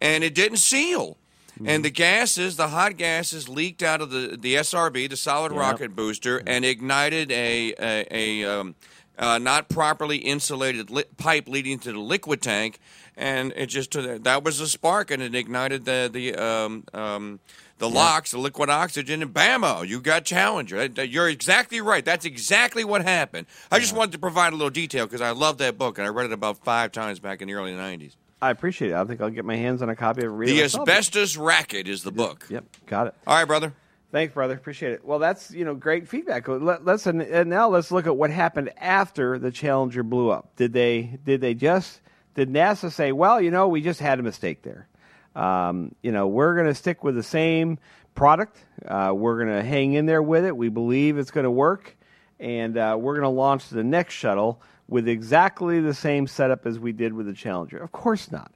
and 0.00 0.22
it 0.24 0.34
didn't 0.34 0.58
seal. 0.58 1.16
Mm-hmm. 1.56 1.68
And 1.68 1.84
the 1.84 1.90
gases, 1.90 2.56
the 2.56 2.68
hot 2.68 2.98
gases, 2.98 3.48
leaked 3.48 3.82
out 3.82 4.02
of 4.02 4.10
the, 4.10 4.36
the 4.38 4.56
SRB, 4.56 5.08
the 5.08 5.16
solid 5.16 5.52
yep. 5.52 5.60
rocket 5.60 5.96
booster, 5.96 6.42
and 6.46 6.66
ignited 6.66 7.32
a 7.32 7.74
a, 7.78 8.06
a 8.10 8.44
um, 8.44 8.74
uh, 9.18 9.38
not 9.38 9.70
properly 9.70 10.18
insulated 10.18 10.90
li- 10.90 11.04
pipe 11.16 11.48
leading 11.48 11.78
to 11.78 11.92
the 11.92 11.98
liquid 11.98 12.42
tank, 12.42 12.78
and 13.16 13.54
it 13.56 13.66
just 13.66 13.96
uh, 13.96 14.18
that 14.20 14.44
was 14.44 14.60
a 14.60 14.68
spark, 14.68 15.10
and 15.10 15.22
it 15.22 15.34
ignited 15.34 15.86
the 15.86 16.10
the 16.12 16.34
um, 16.34 16.84
um, 16.92 17.40
the. 17.78 17.88
LOX, 17.88 18.32
the 18.32 18.38
liquid 18.38 18.68
oxygen, 18.68 19.22
and 19.22 19.32
bammo, 19.32 19.86
you 19.86 20.00
got 20.00 20.26
Challenger. 20.26 20.84
You're 21.04 21.30
exactly 21.30 21.80
right. 21.80 22.04
That's 22.04 22.26
exactly 22.26 22.84
what 22.84 23.02
happened. 23.02 23.46
I 23.72 23.78
just 23.78 23.94
wanted 23.94 24.12
to 24.12 24.18
provide 24.18 24.52
a 24.52 24.56
little 24.56 24.70
detail 24.70 25.06
because 25.06 25.22
I 25.22 25.30
love 25.30 25.56
that 25.58 25.78
book, 25.78 25.96
and 25.96 26.06
I 26.06 26.10
read 26.10 26.26
it 26.26 26.32
about 26.32 26.58
five 26.64 26.92
times 26.92 27.18
back 27.18 27.40
in 27.40 27.48
the 27.48 27.54
early 27.54 27.72
'90s. 27.72 28.12
I 28.46 28.50
appreciate 28.50 28.92
it. 28.92 28.94
I 28.94 29.04
think 29.04 29.20
I'll 29.20 29.30
get 29.30 29.44
my 29.44 29.56
hands 29.56 29.82
on 29.82 29.88
a 29.88 29.96
copy 29.96 30.24
of. 30.24 30.38
The 30.38 30.62
Asbestos 30.62 31.36
Racket 31.36 31.88
is 31.88 32.02
the 32.02 32.12
book. 32.12 32.46
Yep, 32.48 32.64
got 32.86 33.08
it. 33.08 33.14
All 33.26 33.36
right, 33.36 33.44
brother. 33.44 33.72
Thanks, 34.12 34.34
brother. 34.34 34.54
Appreciate 34.54 34.92
it. 34.92 35.04
Well, 35.04 35.18
that's 35.18 35.50
you 35.50 35.64
know 35.64 35.74
great 35.74 36.08
feedback. 36.08 36.46
Let, 36.48 36.86
us 36.86 37.06
and 37.06 37.50
now 37.50 37.68
let's 37.68 37.90
look 37.90 38.06
at 38.06 38.16
what 38.16 38.30
happened 38.30 38.70
after 38.78 39.38
the 39.38 39.50
Challenger 39.50 40.02
blew 40.02 40.30
up. 40.30 40.54
Did 40.56 40.72
they 40.72 41.18
did 41.24 41.40
they 41.40 41.54
just 41.54 42.00
did 42.36 42.50
NASA 42.50 42.92
say, 42.92 43.12
well, 43.12 43.40
you 43.40 43.50
know, 43.50 43.66
we 43.66 43.80
just 43.80 43.98
had 43.98 44.20
a 44.20 44.22
mistake 44.22 44.62
there. 44.62 44.86
Um, 45.34 45.94
you 46.02 46.12
know, 46.12 46.28
we're 46.28 46.54
going 46.54 46.66
to 46.66 46.74
stick 46.74 47.02
with 47.02 47.14
the 47.14 47.22
same 47.22 47.78
product. 48.14 48.58
Uh, 48.86 49.12
we're 49.14 49.42
going 49.42 49.56
to 49.56 49.62
hang 49.62 49.94
in 49.94 50.06
there 50.06 50.22
with 50.22 50.44
it. 50.44 50.56
We 50.56 50.68
believe 50.68 51.18
it's 51.18 51.30
going 51.30 51.44
to 51.44 51.50
work, 51.50 51.96
and 52.38 52.76
uh, 52.78 52.96
we're 52.98 53.14
going 53.14 53.24
to 53.24 53.28
launch 53.28 53.68
the 53.68 53.84
next 53.84 54.14
shuttle 54.14 54.62
with 54.88 55.08
exactly 55.08 55.80
the 55.80 55.94
same 55.94 56.26
setup 56.26 56.66
as 56.66 56.78
we 56.78 56.92
did 56.92 57.12
with 57.12 57.26
the 57.26 57.32
Challenger. 57.32 57.78
Of 57.78 57.92
course 57.92 58.30
not. 58.30 58.52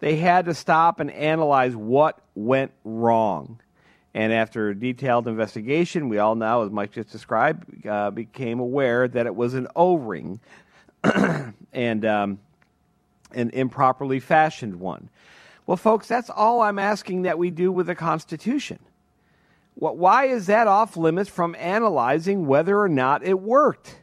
They 0.00 0.16
had 0.16 0.44
to 0.46 0.54
stop 0.54 1.00
and 1.00 1.10
analyze 1.10 1.74
what 1.74 2.18
went 2.34 2.72
wrong. 2.84 3.60
And 4.12 4.32
after 4.32 4.70
a 4.70 4.74
detailed 4.74 5.28
investigation, 5.28 6.08
we 6.08 6.18
all 6.18 6.34
now, 6.34 6.62
as 6.62 6.70
Mike 6.70 6.92
just 6.92 7.10
described, 7.10 7.86
uh, 7.86 8.10
became 8.10 8.60
aware 8.60 9.06
that 9.08 9.26
it 9.26 9.34
was 9.34 9.54
an 9.54 9.68
O 9.76 9.96
ring 9.96 10.40
and 11.72 12.04
um, 12.04 12.38
an 13.32 13.50
improperly 13.50 14.20
fashioned 14.20 14.80
one. 14.80 15.10
Well, 15.66 15.76
folks, 15.76 16.08
that's 16.08 16.30
all 16.30 16.62
I'm 16.62 16.78
asking 16.78 17.22
that 17.22 17.38
we 17.38 17.50
do 17.50 17.70
with 17.70 17.88
the 17.88 17.94
Constitution. 17.94 18.78
Why 19.74 20.26
is 20.26 20.46
that 20.46 20.66
off 20.66 20.96
limits 20.96 21.28
from 21.28 21.54
analyzing 21.56 22.46
whether 22.46 22.80
or 22.80 22.88
not 22.88 23.22
it 23.22 23.38
worked? 23.38 23.98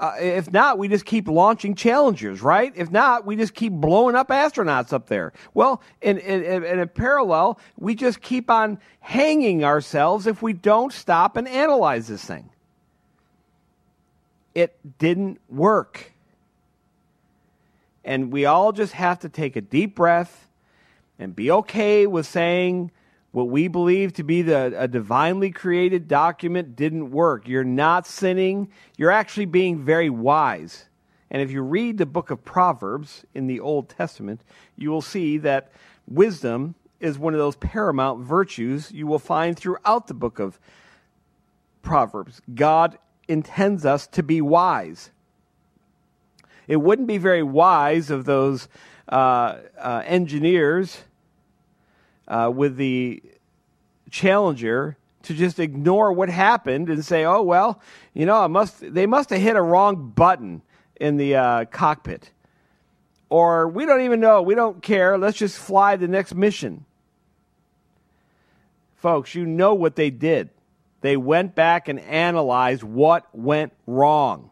Uh, 0.00 0.14
if 0.18 0.50
not, 0.50 0.78
we 0.78 0.88
just 0.88 1.04
keep 1.04 1.28
launching 1.28 1.74
challengers, 1.74 2.40
right? 2.40 2.72
If 2.74 2.90
not, 2.90 3.26
we 3.26 3.36
just 3.36 3.52
keep 3.54 3.74
blowing 3.74 4.16
up 4.16 4.28
astronauts 4.28 4.94
up 4.94 5.08
there. 5.08 5.34
Well, 5.52 5.82
in, 6.00 6.16
in, 6.16 6.64
in 6.64 6.80
a 6.80 6.86
parallel, 6.86 7.60
we 7.78 7.94
just 7.94 8.22
keep 8.22 8.50
on 8.50 8.78
hanging 9.00 9.62
ourselves 9.62 10.26
if 10.26 10.40
we 10.40 10.54
don't 10.54 10.90
stop 10.90 11.36
and 11.36 11.46
analyze 11.46 12.08
this 12.08 12.24
thing. 12.24 12.48
It 14.54 14.74
didn't 14.98 15.38
work. 15.50 16.12
And 18.02 18.32
we 18.32 18.46
all 18.46 18.72
just 18.72 18.94
have 18.94 19.18
to 19.18 19.28
take 19.28 19.54
a 19.54 19.60
deep 19.60 19.94
breath 19.94 20.48
and 21.18 21.36
be 21.36 21.50
okay 21.50 22.06
with 22.06 22.24
saying, 22.26 22.90
what 23.32 23.48
we 23.48 23.68
believe 23.68 24.12
to 24.14 24.24
be 24.24 24.42
the, 24.42 24.74
a 24.76 24.88
divinely 24.88 25.50
created 25.50 26.08
document 26.08 26.74
didn't 26.74 27.10
work. 27.10 27.46
You're 27.46 27.62
not 27.62 28.06
sinning, 28.06 28.70
you're 28.96 29.10
actually 29.10 29.46
being 29.46 29.78
very 29.78 30.10
wise. 30.10 30.86
And 31.30 31.40
if 31.40 31.50
you 31.50 31.62
read 31.62 31.98
the 31.98 32.06
book 32.06 32.30
of 32.30 32.44
Proverbs 32.44 33.24
in 33.34 33.46
the 33.46 33.60
Old 33.60 33.88
Testament, 33.88 34.40
you 34.76 34.90
will 34.90 35.02
see 35.02 35.38
that 35.38 35.70
wisdom 36.08 36.74
is 36.98 37.18
one 37.18 37.32
of 37.32 37.38
those 37.38 37.56
paramount 37.56 38.24
virtues 38.24 38.90
you 38.90 39.06
will 39.06 39.20
find 39.20 39.56
throughout 39.56 40.08
the 40.08 40.14
book 40.14 40.40
of 40.40 40.58
Proverbs. 41.82 42.42
God 42.52 42.98
intends 43.28 43.86
us 43.86 44.08
to 44.08 44.24
be 44.24 44.40
wise. 44.40 45.10
It 46.66 46.76
wouldn't 46.76 47.08
be 47.08 47.18
very 47.18 47.44
wise 47.44 48.10
of 48.10 48.24
those 48.24 48.68
uh, 49.08 49.58
uh, 49.78 50.02
engineers 50.04 50.98
uh, 52.30 52.50
with 52.54 52.76
the 52.76 53.22
Challenger 54.10 54.96
to 55.24 55.34
just 55.34 55.60
ignore 55.60 56.12
what 56.12 56.30
happened 56.30 56.88
and 56.88 57.04
say, 57.04 57.24
"Oh 57.24 57.42
well, 57.42 57.80
you 58.14 58.24
know, 58.24 58.36
I 58.36 58.46
must 58.46 58.94
they 58.94 59.06
must 59.06 59.30
have 59.30 59.40
hit 59.40 59.56
a 59.56 59.62
wrong 59.62 60.10
button 60.10 60.62
in 60.96 61.18
the 61.18 61.36
uh, 61.36 61.64
cockpit." 61.66 62.30
Or 63.28 63.68
we 63.68 63.86
don't 63.86 64.00
even 64.02 64.18
know, 64.18 64.42
we 64.42 64.56
don't 64.56 64.82
care, 64.82 65.16
let's 65.16 65.38
just 65.38 65.56
fly 65.56 65.94
the 65.94 66.08
next 66.08 66.34
mission. 66.34 66.84
Folks, 68.96 69.36
you 69.36 69.46
know 69.46 69.72
what 69.74 69.94
they 69.94 70.10
did. 70.10 70.50
They 71.00 71.16
went 71.16 71.54
back 71.54 71.86
and 71.86 72.00
analyzed 72.00 72.82
what 72.82 73.26
went 73.32 73.72
wrong. 73.86 74.50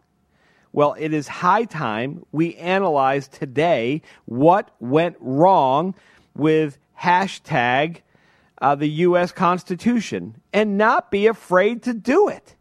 Well, 0.72 0.94
it 0.96 1.12
is 1.12 1.26
high 1.26 1.64
time 1.64 2.24
we 2.30 2.54
analyze 2.54 3.26
today 3.26 4.02
what 4.26 4.70
went 4.78 5.16
wrong 5.18 5.96
with 6.36 6.78
hashtag 7.00 8.02
uh, 8.60 8.74
the 8.74 8.88
U.S. 8.88 9.32
Constitution 9.32 10.40
and 10.52 10.76
not 10.76 11.10
be 11.10 11.26
afraid 11.26 11.84
to 11.84 11.94
do 11.94 12.28
it. 12.28 12.56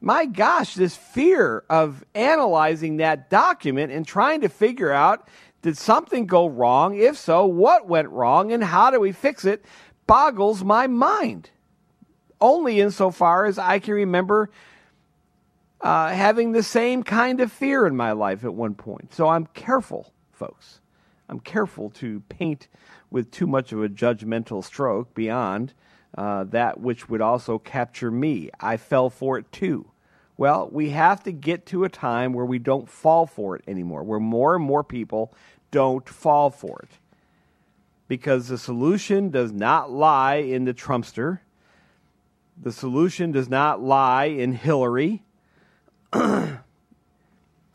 My 0.00 0.26
gosh, 0.26 0.74
this 0.74 0.96
fear 0.96 1.64
of 1.68 2.04
analyzing 2.14 2.98
that 2.98 3.30
document 3.30 3.92
and 3.92 4.06
trying 4.06 4.42
to 4.42 4.48
figure 4.48 4.92
out 4.92 5.28
did 5.62 5.76
something 5.76 6.26
go 6.26 6.46
wrong? 6.46 6.96
If 6.96 7.16
so, 7.16 7.44
what 7.44 7.88
went 7.88 8.08
wrong 8.10 8.52
and 8.52 8.62
how 8.62 8.90
do 8.90 9.00
we 9.00 9.10
fix 9.10 9.44
it 9.44 9.64
boggles 10.06 10.64
my 10.64 10.86
mind. 10.86 11.50
Only 12.40 12.80
insofar 12.80 13.44
as 13.44 13.58
I 13.58 13.80
can 13.80 13.94
remember 13.94 14.50
uh, 15.80 16.08
having 16.08 16.52
the 16.52 16.62
same 16.62 17.02
kind 17.02 17.40
of 17.40 17.52
fear 17.52 17.86
in 17.86 17.96
my 17.96 18.12
life 18.12 18.44
at 18.44 18.54
one 18.54 18.74
point. 18.74 19.12
So 19.14 19.28
I'm 19.28 19.46
careful, 19.46 20.12
folks. 20.32 20.77
I'm 21.28 21.40
careful 21.40 21.90
to 21.90 22.20
paint 22.28 22.68
with 23.10 23.30
too 23.30 23.46
much 23.46 23.72
of 23.72 23.82
a 23.82 23.88
judgmental 23.88 24.64
stroke 24.64 25.14
beyond 25.14 25.74
uh, 26.16 26.44
that 26.44 26.80
which 26.80 27.08
would 27.08 27.20
also 27.20 27.58
capture 27.58 28.10
me. 28.10 28.50
I 28.60 28.76
fell 28.76 29.10
for 29.10 29.38
it 29.38 29.50
too. 29.52 29.90
Well, 30.36 30.68
we 30.72 30.90
have 30.90 31.22
to 31.24 31.32
get 31.32 31.66
to 31.66 31.84
a 31.84 31.88
time 31.88 32.32
where 32.32 32.44
we 32.44 32.58
don't 32.58 32.88
fall 32.88 33.26
for 33.26 33.56
it 33.56 33.64
anymore, 33.66 34.04
where 34.04 34.20
more 34.20 34.54
and 34.54 34.64
more 34.64 34.84
people 34.84 35.34
don't 35.70 36.08
fall 36.08 36.50
for 36.50 36.80
it. 36.82 36.90
Because 38.06 38.48
the 38.48 38.56
solution 38.56 39.30
does 39.30 39.52
not 39.52 39.90
lie 39.90 40.36
in 40.36 40.64
the 40.64 40.72
Trumpster. 40.72 41.40
The 42.60 42.72
solution 42.72 43.32
does 43.32 43.48
not 43.48 43.82
lie 43.82 44.26
in 44.26 44.52
Hillary. 44.52 45.22
it, 46.12 46.62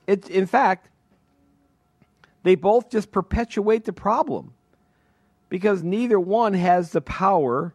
in 0.07 0.47
fact, 0.47 0.89
they 2.43 2.55
both 2.55 2.89
just 2.89 3.11
perpetuate 3.11 3.85
the 3.85 3.93
problem 3.93 4.53
because 5.49 5.83
neither 5.83 6.19
one 6.19 6.53
has 6.53 6.91
the 6.91 7.01
power 7.01 7.73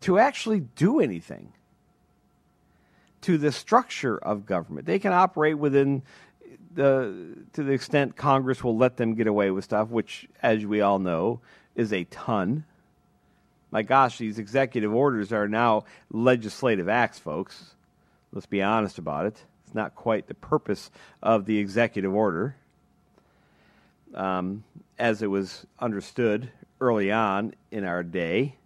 to 0.00 0.18
actually 0.18 0.60
do 0.60 1.00
anything 1.00 1.52
to 3.22 3.38
the 3.38 3.52
structure 3.52 4.18
of 4.18 4.46
government. 4.46 4.86
They 4.86 4.98
can 4.98 5.12
operate 5.12 5.58
within 5.58 6.02
the 6.74 7.36
to 7.52 7.62
the 7.62 7.72
extent 7.72 8.16
Congress 8.16 8.64
will 8.64 8.76
let 8.76 8.96
them 8.96 9.14
get 9.14 9.26
away 9.26 9.50
with 9.50 9.64
stuff, 9.64 9.88
which, 9.88 10.28
as 10.42 10.64
we 10.66 10.80
all 10.80 10.98
know, 10.98 11.40
is 11.74 11.92
a 11.92 12.04
ton. 12.04 12.64
My 13.70 13.82
gosh, 13.82 14.18
these 14.18 14.38
executive 14.38 14.92
orders 14.92 15.32
are 15.32 15.48
now 15.48 15.84
legislative 16.10 16.88
acts, 16.88 17.18
folks. 17.18 17.74
Let's 18.32 18.46
be 18.46 18.62
honest 18.62 18.98
about 18.98 19.26
it. 19.26 19.44
It's 19.64 19.74
not 19.74 19.94
quite 19.94 20.26
the 20.26 20.34
purpose 20.34 20.90
of 21.22 21.46
the 21.46 21.58
executive 21.58 22.12
order, 22.12 22.56
um, 24.14 24.64
as 24.98 25.22
it 25.22 25.26
was 25.26 25.66
understood 25.78 26.50
early 26.80 27.12
on 27.12 27.54
in 27.70 27.84
our 27.84 28.02
day. 28.02 28.56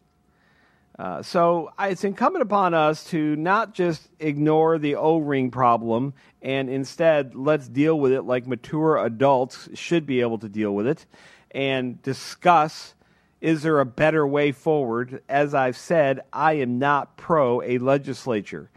Uh, 0.98 1.22
so 1.22 1.70
it's 1.78 2.04
incumbent 2.04 2.42
upon 2.42 2.72
us 2.72 3.04
to 3.04 3.36
not 3.36 3.74
just 3.74 4.08
ignore 4.18 4.78
the 4.78 4.96
O 4.96 5.18
ring 5.18 5.50
problem 5.50 6.14
and 6.40 6.70
instead 6.70 7.34
let's 7.34 7.68
deal 7.68 8.00
with 8.00 8.12
it 8.12 8.22
like 8.22 8.46
mature 8.46 8.96
adults 9.04 9.68
should 9.74 10.06
be 10.06 10.22
able 10.22 10.38
to 10.38 10.48
deal 10.48 10.74
with 10.74 10.86
it 10.86 11.04
and 11.50 12.00
discuss 12.02 12.94
is 13.40 13.62
there 13.62 13.80
a 13.80 13.86
better 13.86 14.26
way 14.26 14.52
forward? 14.52 15.22
As 15.28 15.54
I've 15.54 15.76
said, 15.76 16.22
I 16.32 16.54
am 16.54 16.78
not 16.78 17.16
pro 17.16 17.62
a 17.62 17.78
legislature. 17.78 18.70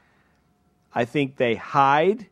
I 0.94 1.06
think 1.06 1.38
they 1.38 1.56
hide. 1.56 2.28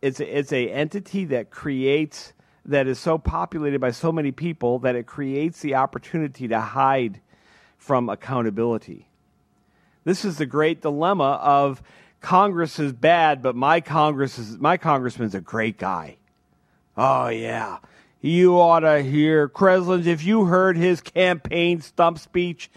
It's 0.00 0.20
a, 0.20 0.38
it's 0.38 0.52
a 0.52 0.70
entity 0.70 1.24
that 1.26 1.50
creates 1.50 2.33
that 2.66 2.86
is 2.86 2.98
so 2.98 3.18
populated 3.18 3.80
by 3.80 3.90
so 3.90 4.10
many 4.10 4.32
people 4.32 4.78
that 4.80 4.96
it 4.96 5.06
creates 5.06 5.60
the 5.60 5.74
opportunity 5.74 6.48
to 6.48 6.60
hide 6.60 7.20
from 7.76 8.08
accountability. 8.08 9.08
This 10.04 10.24
is 10.24 10.38
the 10.38 10.46
great 10.46 10.82
dilemma 10.82 11.40
of 11.42 11.82
Congress 12.20 12.78
is 12.78 12.92
bad, 12.92 13.42
but 13.42 13.54
my 13.54 13.80
Congress 13.80 14.38
is 14.38 14.58
my 14.58 14.76
congressman's 14.76 15.34
a 15.34 15.40
great 15.40 15.76
guy. 15.76 16.16
Oh 16.96 17.28
yeah. 17.28 17.78
You 18.20 18.58
ought 18.58 18.80
to 18.80 19.02
hear 19.02 19.48
Kreslins 19.48 20.06
if 20.06 20.24
you 20.24 20.46
heard 20.46 20.78
his 20.78 21.02
campaign 21.02 21.82
stump 21.82 22.18
speech, 22.18 22.70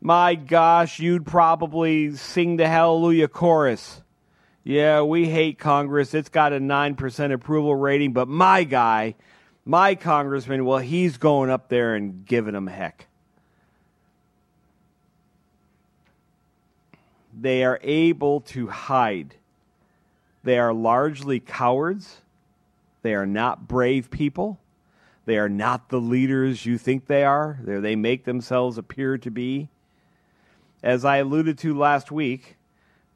my 0.00 0.34
gosh, 0.34 1.00
you'd 1.00 1.24
probably 1.24 2.14
sing 2.14 2.58
the 2.58 2.68
hallelujah 2.68 3.28
chorus. 3.28 4.02
Yeah, 4.68 5.00
we 5.00 5.24
hate 5.24 5.58
Congress. 5.58 6.12
It's 6.12 6.28
got 6.28 6.52
a 6.52 6.58
9% 6.58 7.32
approval 7.32 7.74
rating, 7.74 8.12
but 8.12 8.28
my 8.28 8.64
guy, 8.64 9.14
my 9.64 9.94
congressman, 9.94 10.66
well, 10.66 10.76
he's 10.76 11.16
going 11.16 11.48
up 11.48 11.70
there 11.70 11.94
and 11.94 12.26
giving 12.26 12.52
them 12.52 12.66
heck. 12.66 13.06
They 17.32 17.64
are 17.64 17.80
able 17.82 18.42
to 18.42 18.66
hide. 18.66 19.36
They 20.44 20.58
are 20.58 20.74
largely 20.74 21.40
cowards. 21.40 22.18
They 23.00 23.14
are 23.14 23.26
not 23.26 23.68
brave 23.68 24.10
people. 24.10 24.60
They 25.24 25.38
are 25.38 25.48
not 25.48 25.88
the 25.88 25.98
leaders 25.98 26.66
you 26.66 26.76
think 26.76 27.06
they 27.06 27.24
are. 27.24 27.58
They're, 27.62 27.80
they 27.80 27.96
make 27.96 28.26
themselves 28.26 28.76
appear 28.76 29.16
to 29.16 29.30
be. 29.30 29.70
As 30.82 31.06
I 31.06 31.16
alluded 31.16 31.56
to 31.60 31.74
last 31.74 32.12
week, 32.12 32.58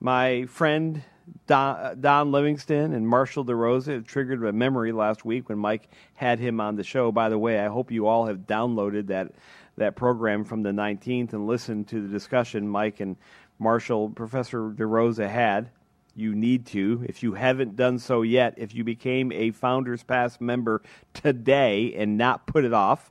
my 0.01 0.47
friend 0.47 1.03
Don, 1.47 1.77
uh, 1.77 1.95
Don 1.99 2.33
Livingston 2.33 2.93
and 2.93 3.07
Marshall 3.07 3.45
DeRosa. 3.45 3.99
It 3.99 4.07
triggered 4.07 4.45
a 4.45 4.53
memory 4.53 4.93
last 4.93 5.25
week 5.25 5.49
when 5.49 5.59
Mike 5.59 5.89
had 6.15 6.39
him 6.39 6.61
on 6.61 6.77
the 6.77 6.85
show. 6.85 7.13
By 7.13 7.29
the 7.29 7.39
way, 7.39 7.61
I 7.61 7.69
hope 7.69 7.91
you 7.91 8.07
all 8.07 8.27
have 8.27 8.47
downloaded 8.47 9.09
that 9.09 9.33
that 9.77 9.97
program 9.97 10.45
from 10.45 10.63
the 10.63 10.71
19th 10.71 11.33
and 11.33 11.47
listened 11.47 11.89
to 11.89 12.03
the 12.03 12.09
discussion 12.09 12.69
Mike 12.69 13.01
and 13.01 13.17
Marshall, 13.59 14.11
Professor 14.11 14.71
DeRosa 14.71 15.29
had. 15.29 15.71
You 16.15 16.35
need 16.35 16.67
to, 16.67 17.07
if 17.09 17.23
you 17.23 17.33
haven't 17.33 17.75
done 17.75 17.99
so 17.99 18.21
yet, 18.21 18.55
if 18.59 18.75
you 18.75 18.85
became 18.85 19.33
a 19.33 19.51
Founders 19.53 20.03
Pass 20.03 20.39
member 20.43 20.83
today 21.15 21.95
and 21.97 22.19
not 22.19 22.47
put 22.47 22.67
it 22.67 22.75
off, 22.75 23.11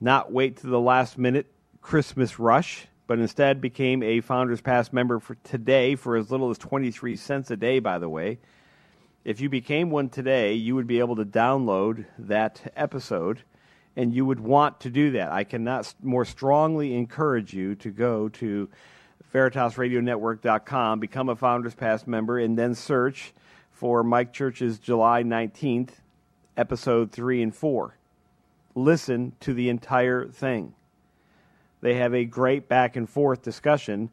not 0.00 0.32
wait 0.32 0.56
to 0.58 0.66
the 0.66 0.80
last 0.80 1.16
minute 1.16 1.46
Christmas 1.80 2.40
rush 2.40 2.88
but 3.08 3.18
instead 3.18 3.60
became 3.60 4.04
a 4.04 4.20
Founders 4.20 4.60
Pass 4.60 4.92
member 4.92 5.18
for 5.18 5.34
today 5.42 5.96
for 5.96 6.16
as 6.16 6.30
little 6.30 6.50
as 6.50 6.58
23 6.58 7.16
cents 7.16 7.50
a 7.50 7.56
day, 7.56 7.80
by 7.80 7.98
the 7.98 8.08
way. 8.08 8.38
If 9.24 9.40
you 9.40 9.48
became 9.48 9.90
one 9.90 10.10
today, 10.10 10.52
you 10.52 10.76
would 10.76 10.86
be 10.86 11.00
able 11.00 11.16
to 11.16 11.24
download 11.24 12.04
that 12.18 12.72
episode 12.76 13.42
and 13.96 14.14
you 14.14 14.24
would 14.24 14.38
want 14.38 14.78
to 14.80 14.90
do 14.90 15.10
that, 15.10 15.32
I 15.32 15.42
cannot 15.42 15.92
more 16.00 16.24
strongly 16.24 16.94
encourage 16.94 17.52
you 17.52 17.74
to 17.76 17.90
go 17.90 18.28
to 18.28 18.68
VeritasRadioNetwork.com, 19.34 21.00
become 21.00 21.28
a 21.28 21.34
Founders 21.34 21.74
Pass 21.74 22.06
member, 22.06 22.38
and 22.38 22.56
then 22.56 22.76
search 22.76 23.34
for 23.72 24.04
Mike 24.04 24.32
Church's 24.32 24.78
July 24.78 25.24
19th, 25.24 25.94
episode 26.56 27.10
3 27.10 27.42
and 27.42 27.54
4. 27.54 27.96
Listen 28.76 29.32
to 29.40 29.52
the 29.52 29.68
entire 29.68 30.28
thing. 30.28 30.74
They 31.80 31.94
have 31.94 32.14
a 32.14 32.24
great 32.24 32.68
back 32.68 32.96
and 32.96 33.08
forth 33.08 33.42
discussion 33.42 34.10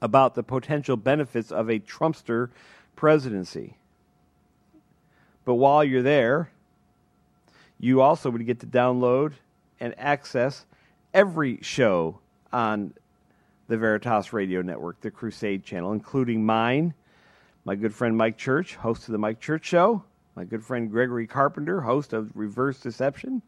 about 0.00 0.34
the 0.34 0.42
potential 0.42 0.96
benefits 0.96 1.50
of 1.50 1.68
a 1.68 1.78
Trumpster 1.78 2.50
presidency. 2.94 3.76
But 5.44 5.54
while 5.54 5.82
you're 5.82 6.02
there, 6.02 6.50
you 7.80 8.00
also 8.00 8.30
would 8.30 8.44
get 8.46 8.60
to 8.60 8.66
download 8.66 9.32
and 9.80 9.94
access 9.98 10.66
every 11.14 11.58
show 11.62 12.18
on 12.52 12.92
the 13.68 13.76
Veritas 13.76 14.32
Radio 14.32 14.62
Network, 14.62 15.00
the 15.00 15.10
Crusade 15.10 15.64
channel, 15.64 15.92
including 15.92 16.44
mine, 16.44 16.94
my 17.64 17.74
good 17.74 17.94
friend 17.94 18.16
Mike 18.16 18.36
Church, 18.38 18.76
host 18.76 19.08
of 19.08 19.12
the 19.12 19.18
Mike 19.18 19.40
Church 19.40 19.64
Show, 19.64 20.02
my 20.36 20.44
good 20.44 20.64
friend 20.64 20.90
Gregory 20.90 21.26
Carpenter, 21.26 21.80
host 21.80 22.12
of 22.12 22.30
Reverse 22.34 22.80
Deception, 22.80 23.42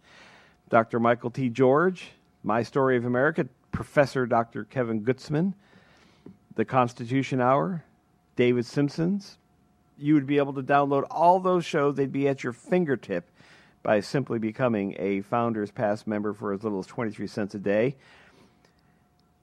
Dr. 0.70 1.00
Michael 1.00 1.30
T. 1.30 1.48
George, 1.48 2.12
My 2.44 2.62
Story 2.62 2.96
of 2.96 3.04
America, 3.04 3.46
Professor 3.72 4.24
Dr. 4.24 4.64
Kevin 4.64 5.02
Gutzman, 5.04 5.52
The 6.54 6.64
Constitution 6.64 7.40
Hour, 7.40 7.84
David 8.36 8.64
Simpson's. 8.64 9.36
You 9.98 10.14
would 10.14 10.26
be 10.26 10.38
able 10.38 10.52
to 10.54 10.62
download 10.62 11.06
all 11.10 11.40
those 11.40 11.64
shows. 11.64 11.96
They'd 11.96 12.12
be 12.12 12.28
at 12.28 12.44
your 12.44 12.52
fingertip 12.52 13.28
by 13.82 14.00
simply 14.00 14.38
becoming 14.38 14.94
a 14.98 15.22
Founders 15.22 15.72
Pass 15.72 16.06
member 16.06 16.32
for 16.32 16.52
as 16.52 16.62
little 16.62 16.78
as 16.78 16.86
23 16.86 17.26
cents 17.26 17.54
a 17.56 17.58
day. 17.58 17.96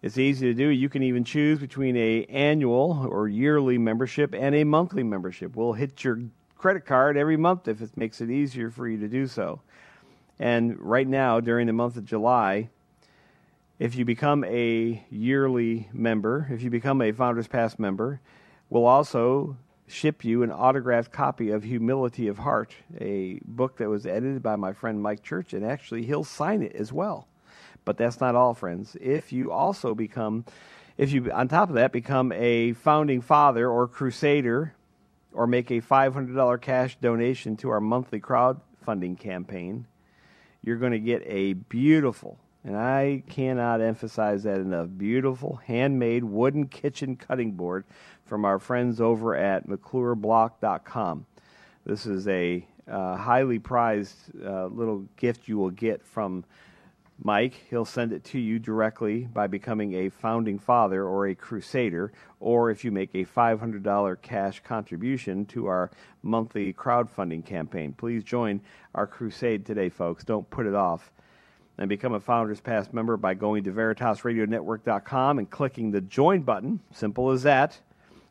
It's 0.02 0.18
easy 0.18 0.48
to 0.48 0.54
do. 0.54 0.70
You 0.70 0.88
can 0.88 1.04
even 1.04 1.26
choose 1.26 1.60
between 1.60 1.98
a 1.98 2.24
annual 2.26 3.06
or 3.10 3.28
yearly 3.28 3.78
membership 3.78 4.34
and 4.34 4.56
a 4.56 4.64
monthly 4.64 5.04
membership. 5.04 5.56
We'll 5.56 5.74
hit 5.74 6.04
your 6.04 6.22
credit 6.56 6.86
card 6.86 7.18
every 7.18 7.38
month 7.38 7.68
if 7.68 7.82
it 7.82 7.98
makes 7.98 8.22
it 8.22 8.30
easier 8.30 8.70
for 8.70 8.88
you 8.88 8.98
to 9.00 9.08
do 9.08 9.28
so. 9.28 9.60
And 10.40 10.80
right 10.80 11.08
now, 11.08 11.40
during 11.40 11.68
the 11.68 11.74
month 11.74 11.98
of 11.98 12.06
July, 12.06 12.70
if 13.80 13.96
you 13.96 14.06
become 14.06 14.44
a 14.44 15.04
yearly 15.10 15.90
member, 15.94 16.48
if 16.52 16.62
you 16.62 16.70
become 16.70 17.02
a 17.02 17.12
Founders 17.12 17.48
Pass 17.48 17.78
member, 17.78 18.20
we'll 18.70 18.86
also 18.86 19.58
ship 19.88 20.26
you 20.26 20.44
an 20.44 20.52
autographed 20.52 21.12
copy 21.12 21.50
of 21.50 21.64
Humility 21.64 22.28
of 22.28 22.40
Heart, 22.40 22.74
a 23.00 23.40
book 23.46 23.78
that 23.78 23.90
was 23.90 24.06
edited 24.06 24.44
by 24.44 24.56
my 24.56 24.74
friend 24.74 25.02
Mike 25.02 25.24
Church, 25.24 25.54
and 25.54 25.66
actually 25.66 26.06
he'll 26.06 26.24
sign 26.24 26.62
it 26.62 26.74
as 26.76 26.92
well. 26.92 27.28
But 27.86 27.98
that's 27.98 28.20
not 28.20 28.36
all, 28.36 28.54
friends. 28.54 28.98
If 29.00 29.32
you 29.32 29.52
also 29.52 29.96
become, 29.96 30.44
if 30.98 31.12
you, 31.12 31.32
on 31.32 31.48
top 31.48 31.70
of 31.70 31.76
that, 31.76 31.92
become 31.92 32.32
a 32.34 32.74
founding 32.74 33.22
father 33.22 33.70
or 33.70 33.88
crusader, 33.88 34.74
or 35.32 35.48
make 35.48 35.72
a 35.72 35.82
$500 35.82 36.62
cash 36.62 36.98
donation 37.00 37.56
to 37.58 37.70
our 37.70 37.80
monthly 37.80 38.20
crowdfunding 38.20 39.20
campaign, 39.20 39.86
you're 40.68 40.76
going 40.76 40.92
to 40.92 41.00
get 41.00 41.24
a 41.26 41.54
beautiful, 41.54 42.38
and 42.66 42.76
I 42.76 43.24
cannot 43.30 43.80
emphasize 43.80 44.44
that 44.44 44.60
enough, 44.60 44.90
beautiful 44.98 45.62
handmade 45.66 46.26
wooden 46.26 46.68
kitchen 46.68 47.16
cutting 47.16 47.54
board 47.54 47.86
from 48.26 48.44
our 48.44 48.60
friends 48.60 49.00
over 49.00 49.34
at 49.34 49.66
McClureBlock.com. 49.66 51.26
This 51.86 52.06
is 52.06 52.28
a 52.28 52.68
uh, 52.86 53.16
highly 53.16 53.60
prized 53.60 54.18
uh, 54.46 54.66
little 54.66 55.08
gift 55.16 55.48
you 55.48 55.58
will 55.58 55.70
get 55.70 56.04
from 56.04 56.44
Mike. 57.24 57.54
He'll 57.70 57.86
send 57.86 58.14
it 58.14 58.24
to 58.26 58.40
you 58.40 58.60
directly 58.60 59.26
by 59.26 59.48
becoming 59.48 59.94
a 59.94 60.10
founding 60.10 60.60
father 60.60 61.04
or 61.04 61.28
a 61.28 61.36
crusader, 61.36 62.12
or 62.40 62.70
if 62.70 62.84
you 62.84 62.92
make 62.92 63.14
a 63.14 63.26
$500 63.26 64.22
cash 64.22 64.62
contribution 64.64 65.46
to 65.48 65.68
our 65.68 65.92
monthly 66.22 66.74
crowdfunding 66.74 67.46
campaign. 67.46 67.94
Please 67.94 68.24
join 68.24 68.62
our 68.96 69.08
crusade 69.08 69.66
today, 69.66 69.90
folks. 69.90 70.24
Don't 70.24 70.50
put 70.50 70.66
it 70.66 70.76
off. 70.76 71.12
And 71.80 71.90
become 71.90 72.14
a 72.14 72.20
Founders 72.20 72.60
Pass 72.60 72.92
member 72.92 73.18
by 73.18 73.36
going 73.36 73.64
to 73.66 73.72
VeritasRadioNetwork.com 73.72 75.38
and 75.38 75.50
clicking 75.50 75.92
the 75.92 76.02
join 76.02 76.42
button. 76.42 76.80
Simple 76.92 77.30
as 77.30 77.44
that 77.44 77.80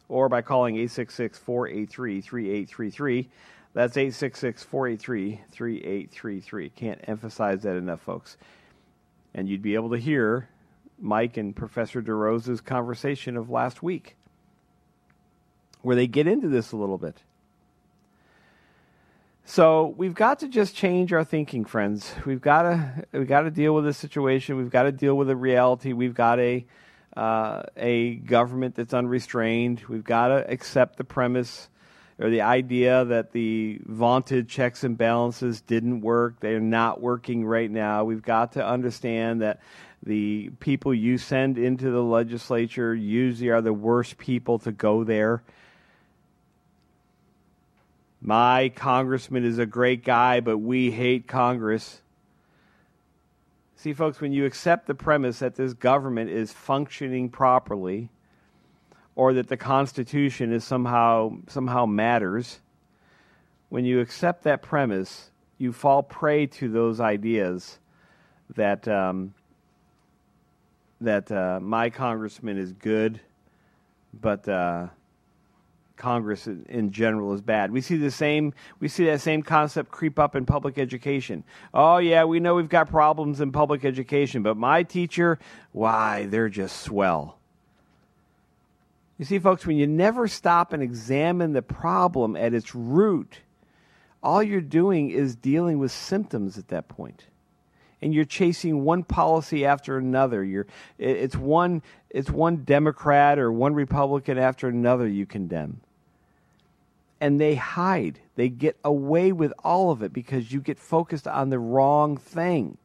or 0.09 0.29
by 0.29 0.43
calling 0.43 0.77
866 0.77 1.39
483 1.39 2.21
3833. 2.21 3.29
That's 3.75 3.97
866 3.97 4.63
483 4.65 5.41
3833. 5.51 6.71
Can't 6.71 7.01
emphasize 7.05 7.63
that 7.63 7.77
enough, 7.77 8.01
folks. 8.01 8.37
And 9.37 9.49
you'd 9.49 9.63
be 9.63 9.75
able 9.75 9.91
to 9.91 9.99
hear 9.99 10.49
Mike 10.99 11.37
and 11.37 11.55
Professor 11.55 12.03
DeRosa's 12.03 12.61
conversation 12.61 13.37
of 13.37 13.51
last 13.51 13.83
week, 13.83 14.17
where 15.83 15.95
they 15.95 16.09
get 16.09 16.27
into 16.27 16.49
this 16.49 16.73
a 16.73 16.77
little 16.77 16.99
bit. 16.99 17.23
So 19.45 19.95
we've 19.97 20.15
got 20.15 20.41
to 20.41 20.49
just 20.49 20.75
change 20.75 21.13
our 21.13 21.23
thinking, 21.23 21.65
friends. 21.65 22.13
We've 22.25 22.41
got 22.41 22.63
to 22.63 23.05
we've 23.13 23.29
got 23.29 23.43
to 23.43 23.51
deal 23.51 23.75
with 23.75 23.85
this 23.85 23.97
situation. 23.97 24.57
We've 24.57 24.71
got 24.71 24.83
to 24.85 24.93
deal 24.93 25.15
with 25.17 25.29
the 25.29 25.37
reality. 25.37 25.93
We've 25.93 26.15
got 26.15 26.41
a 26.41 26.67
uh, 27.17 27.63
a 27.77 28.17
government 28.17 28.75
that's 28.75 28.93
unrestrained. 28.93 29.85
We've 29.89 30.03
got 30.03 30.29
to 30.29 30.51
accept 30.51 30.97
the 30.97 31.05
premise 31.05 31.69
or 32.19 32.31
the 32.31 32.41
idea 32.41 33.05
that 33.05 33.33
the 33.33 33.79
vaunted 33.85 34.49
checks 34.49 34.85
and 34.85 34.97
balances 34.97 35.61
didn't 35.61 36.01
work. 36.01 36.41
They're 36.41 36.61
not 36.61 37.01
working 37.01 37.45
right 37.45 37.71
now. 37.71 38.05
We've 38.05 38.23
got 38.23 38.53
to 38.53 38.67
understand 38.67 39.43
that 39.43 39.61
the 40.03 40.51
people 40.61 40.95
you 40.95 41.19
send 41.19 41.59
into 41.59 41.91
the 41.91 42.03
legislature 42.03 42.95
usually 42.95 43.51
are 43.51 43.61
the 43.61 43.73
worst 43.73 44.19
people 44.19 44.59
to 44.61 44.73
go 44.73 45.05
there. 45.05 45.43
My 48.21 48.71
congressman 48.71 49.45
is 49.45 49.59
a 49.59 49.67
great 49.67 50.03
guy, 50.05 50.41
but 50.41 50.59
we 50.59 50.91
hate 50.91 51.27
Congress. 51.29 52.01
See, 53.77 53.93
folks, 53.93 54.21
when 54.21 54.33
you 54.33 54.47
accept 54.47 54.87
the 54.87 54.95
premise 54.95 55.41
that 55.41 55.55
this 55.55 55.75
government 55.75 56.31
is 56.31 56.51
functioning 56.51 57.29
properly, 57.29 58.09
or 59.17 59.33
that 59.33 59.49
the 59.49 59.57
Constitution 59.57 60.53
is 60.53 60.63
somehow 60.63 61.37
somehow 61.49 61.87
matters, 61.87 62.61
when 63.71 63.85
you 63.85 64.01
accept 64.01 64.45
that 64.45 64.63
premise, 64.63 65.31
you 65.59 65.73
fall 65.73 66.03
prey 66.03 66.47
to 66.47 66.69
those 66.69 67.01
ideas 67.01 67.79
that 68.55 68.87
um, 68.87 69.35
that 71.01 71.33
uh, 71.33 71.59
my 71.61 71.91
congressman 71.91 72.59
is 72.59 72.73
good, 72.73 73.21
but 74.15 74.47
uh, 74.49 74.87
Congress 75.97 76.47
in 76.47 76.91
general 76.91 77.33
is 77.33 77.41
bad. 77.41 77.71
We 77.71 77.81
see 77.81 77.97
the 77.97 78.11
same 78.11 78.53
we 78.81 78.89
see 78.89 79.07
that 79.07 79.23
same 79.23 79.43
concept 79.43 79.91
creep 79.91 80.19
up 80.19 80.37
in 80.37 80.45
public 80.45 80.79
education. 80.79 81.43
Oh 81.73 81.97
yeah, 81.99 82.25
we 82.25 82.39
know 82.39 82.55
we've 82.55 82.69
got 82.69 82.89
problems 82.89 83.41
in 83.41 83.51
public 83.51 83.85
education, 83.85 84.43
but 84.43 84.59
my 84.59 84.83
teacher, 84.83 85.39
why, 85.73 86.27
they're 86.27 86.51
just 86.51 86.83
swell. 86.83 87.36
You 89.19 89.25
see 89.25 89.39
folks, 89.39 89.67
when 89.67 89.77
you 89.77 89.87
never 89.87 90.29
stop 90.29 90.73
and 90.73 90.83
examine 90.83 91.53
the 91.53 91.63
problem 91.63 92.37
at 92.37 92.53
its 92.53 92.75
root, 92.75 93.41
all 94.23 94.43
you're 94.43 94.61
doing 94.61 95.11
is 95.11 95.37
dealing 95.37 95.79
with 95.79 95.91
symptoms 95.91 96.59
at 96.59 96.69
that 96.69 96.89
point. 96.89 97.25
And 98.03 98.13
you're 98.13 98.27
chasing 98.27 98.85
one 98.85 99.05
policy 99.05 99.65
after 99.65 99.97
another. 99.97 100.45
You're, 100.45 100.67
it's, 100.99 101.35
one, 101.35 101.83
it's 102.11 102.31
one 102.31 102.65
Democrat 102.65 103.39
or 103.39 103.51
one 103.51 103.75
Republican 103.75 104.37
after 104.37 104.69
another 104.69 105.09
you 105.09 105.25
condemn 105.25 105.81
and 107.21 107.41
they 107.41 107.55
hide. 107.55 108.21
They 108.35 108.49
get 108.49 108.77
away 108.85 109.33
with 109.33 109.53
all 109.65 109.91
of 109.91 110.03
it 110.03 110.13
because 110.13 110.53
you 110.53 110.61
get 110.61 110.79
focused 110.79 111.27
on 111.27 111.51
the 111.51 111.59
wrong 111.59 112.17
thing. 112.17 112.79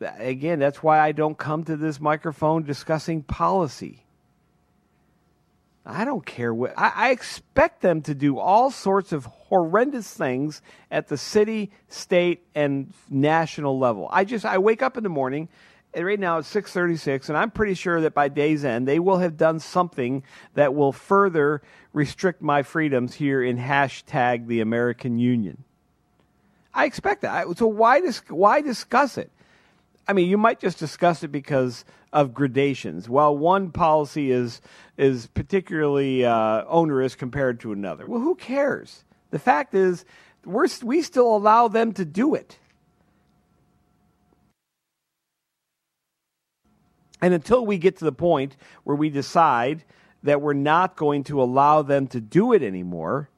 Again, 0.00 0.58
that's 0.58 0.82
why 0.82 1.00
I 1.00 1.12
don't 1.12 1.36
come 1.36 1.64
to 1.64 1.76
this 1.76 2.00
microphone 2.00 2.62
discussing 2.62 3.22
policy. 3.22 4.04
I 5.90 6.04
don't 6.04 6.24
care 6.24 6.52
what. 6.52 6.74
I, 6.76 6.92
I, 6.94 7.10
expect 7.12 7.80
them 7.80 8.02
to 8.02 8.14
do 8.14 8.38
all 8.38 8.70
sorts 8.70 9.12
of 9.12 9.24
horrendous 9.24 10.12
things 10.12 10.60
at 10.90 11.08
the 11.08 11.16
city, 11.16 11.70
state, 11.88 12.44
and 12.54 12.92
national 13.08 13.78
level. 13.78 14.06
I 14.10 14.24
just 14.24 14.44
I 14.44 14.58
wake 14.58 14.82
up 14.82 14.98
in 14.98 15.02
the 15.02 15.08
morning 15.08 15.48
and 15.94 16.04
right 16.04 16.20
now 16.20 16.38
it's 16.38 16.48
636 16.48 17.28
and 17.28 17.38
i'm 17.38 17.50
pretty 17.50 17.74
sure 17.74 18.00
that 18.02 18.14
by 18.14 18.28
day's 18.28 18.64
end 18.64 18.86
they 18.86 18.98
will 18.98 19.18
have 19.18 19.36
done 19.36 19.58
something 19.58 20.22
that 20.54 20.74
will 20.74 20.92
further 20.92 21.62
restrict 21.92 22.42
my 22.42 22.62
freedoms 22.62 23.14
here 23.14 23.42
in 23.42 23.58
hashtag 23.58 24.46
the 24.46 24.60
american 24.60 25.18
union 25.18 25.64
i 26.74 26.84
expect 26.84 27.22
that 27.22 27.46
so 27.56 27.66
why, 27.66 28.00
dis- 28.00 28.22
why 28.28 28.60
discuss 28.60 29.18
it 29.18 29.30
i 30.06 30.12
mean 30.12 30.28
you 30.28 30.38
might 30.38 30.60
just 30.60 30.78
discuss 30.78 31.22
it 31.22 31.28
because 31.28 31.84
of 32.12 32.34
gradations. 32.34 33.08
While 33.08 33.36
one 33.36 33.70
policy 33.70 34.30
is 34.30 34.60
is 34.96 35.26
particularly 35.28 36.24
uh, 36.24 36.64
onerous 36.66 37.14
compared 37.14 37.60
to 37.60 37.72
another. 37.72 38.06
Well 38.06 38.20
who 38.20 38.34
cares? 38.34 39.04
The 39.30 39.38
fact 39.38 39.74
is 39.74 40.04
we're, 40.44 40.68
we 40.82 41.02
still 41.02 41.36
allow 41.36 41.68
them 41.68 41.92
to 41.94 42.04
do 42.04 42.34
it. 42.34 42.58
And 47.20 47.34
until 47.34 47.66
we 47.66 47.78
get 47.78 47.98
to 47.98 48.04
the 48.04 48.12
point 48.12 48.56
where 48.84 48.96
we 48.96 49.10
decide 49.10 49.84
that 50.22 50.40
we're 50.40 50.52
not 50.52 50.96
going 50.96 51.24
to 51.24 51.42
allow 51.42 51.82
them 51.82 52.06
to 52.08 52.20
do 52.20 52.52
it 52.52 52.62
anymore, 52.62 53.28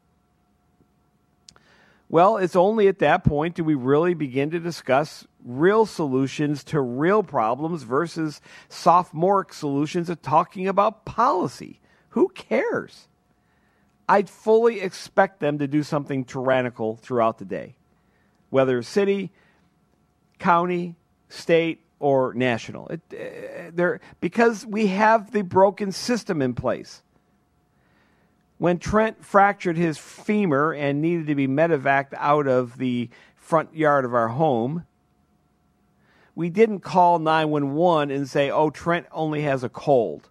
well, 2.09 2.37
it's 2.37 2.57
only 2.57 2.89
at 2.89 2.99
that 2.99 3.25
point 3.25 3.55
do 3.55 3.65
we 3.65 3.75
really 3.75 4.15
begin 4.15 4.51
to 4.51 4.59
discuss 4.59 5.27
real 5.45 5.87
solutions 5.87 6.65
to 6.65 6.81
real 6.81 7.23
problems 7.23 7.83
versus 7.83 8.41
sophomoric 8.69 9.53
solutions 9.53 10.11
of 10.11 10.23
talking 10.23 10.69
about 10.69 11.05
policy. 11.05 11.81
Who 12.11 12.29
cares? 12.29 13.09
I'd 14.09 14.29
fully 14.29 14.81
expect 14.81 15.41
them 15.41 15.59
to 15.59 15.69
do 15.69 15.83
something 15.83 16.25
tyrannical 16.25 16.97
throughout 16.97 17.39
the 17.39 17.45
day, 17.45 17.77
whether 18.51 18.83
city, 18.83 19.31
county, 20.39 20.97
state, 21.29 21.81
or 22.01 22.35
national. 22.35 22.89
It, 22.89 23.79
uh, 23.79 23.99
because 24.21 24.67
we 24.67 24.89
have 24.89 25.31
the 25.31 25.43
broken 25.43 25.93
system 25.93 26.43
in 26.43 26.55
place. 26.55 27.03
When 28.59 28.79
Trent 28.79 29.25
fractured 29.25 29.77
his 29.77 29.97
femur 29.97 30.73
and 30.75 31.01
needed 31.01 31.29
to 31.29 31.35
be 31.35 31.47
medevaced 31.47 32.13
out 32.17 32.47
of 32.47 32.79
the 32.79 33.09
front 33.37 33.75
yard 33.75 34.05
of 34.05 34.13
our 34.13 34.29
home, 34.29 34.85
we 36.35 36.51
didn't 36.51 36.81
call 36.81 37.19
911 37.19 38.11
and 38.11 38.29
say, 38.29 38.51
oh, 38.51 38.71
Trent 38.71 39.07
only 39.13 39.43
has 39.43 39.65
a 39.65 39.69
cold. 39.69 40.29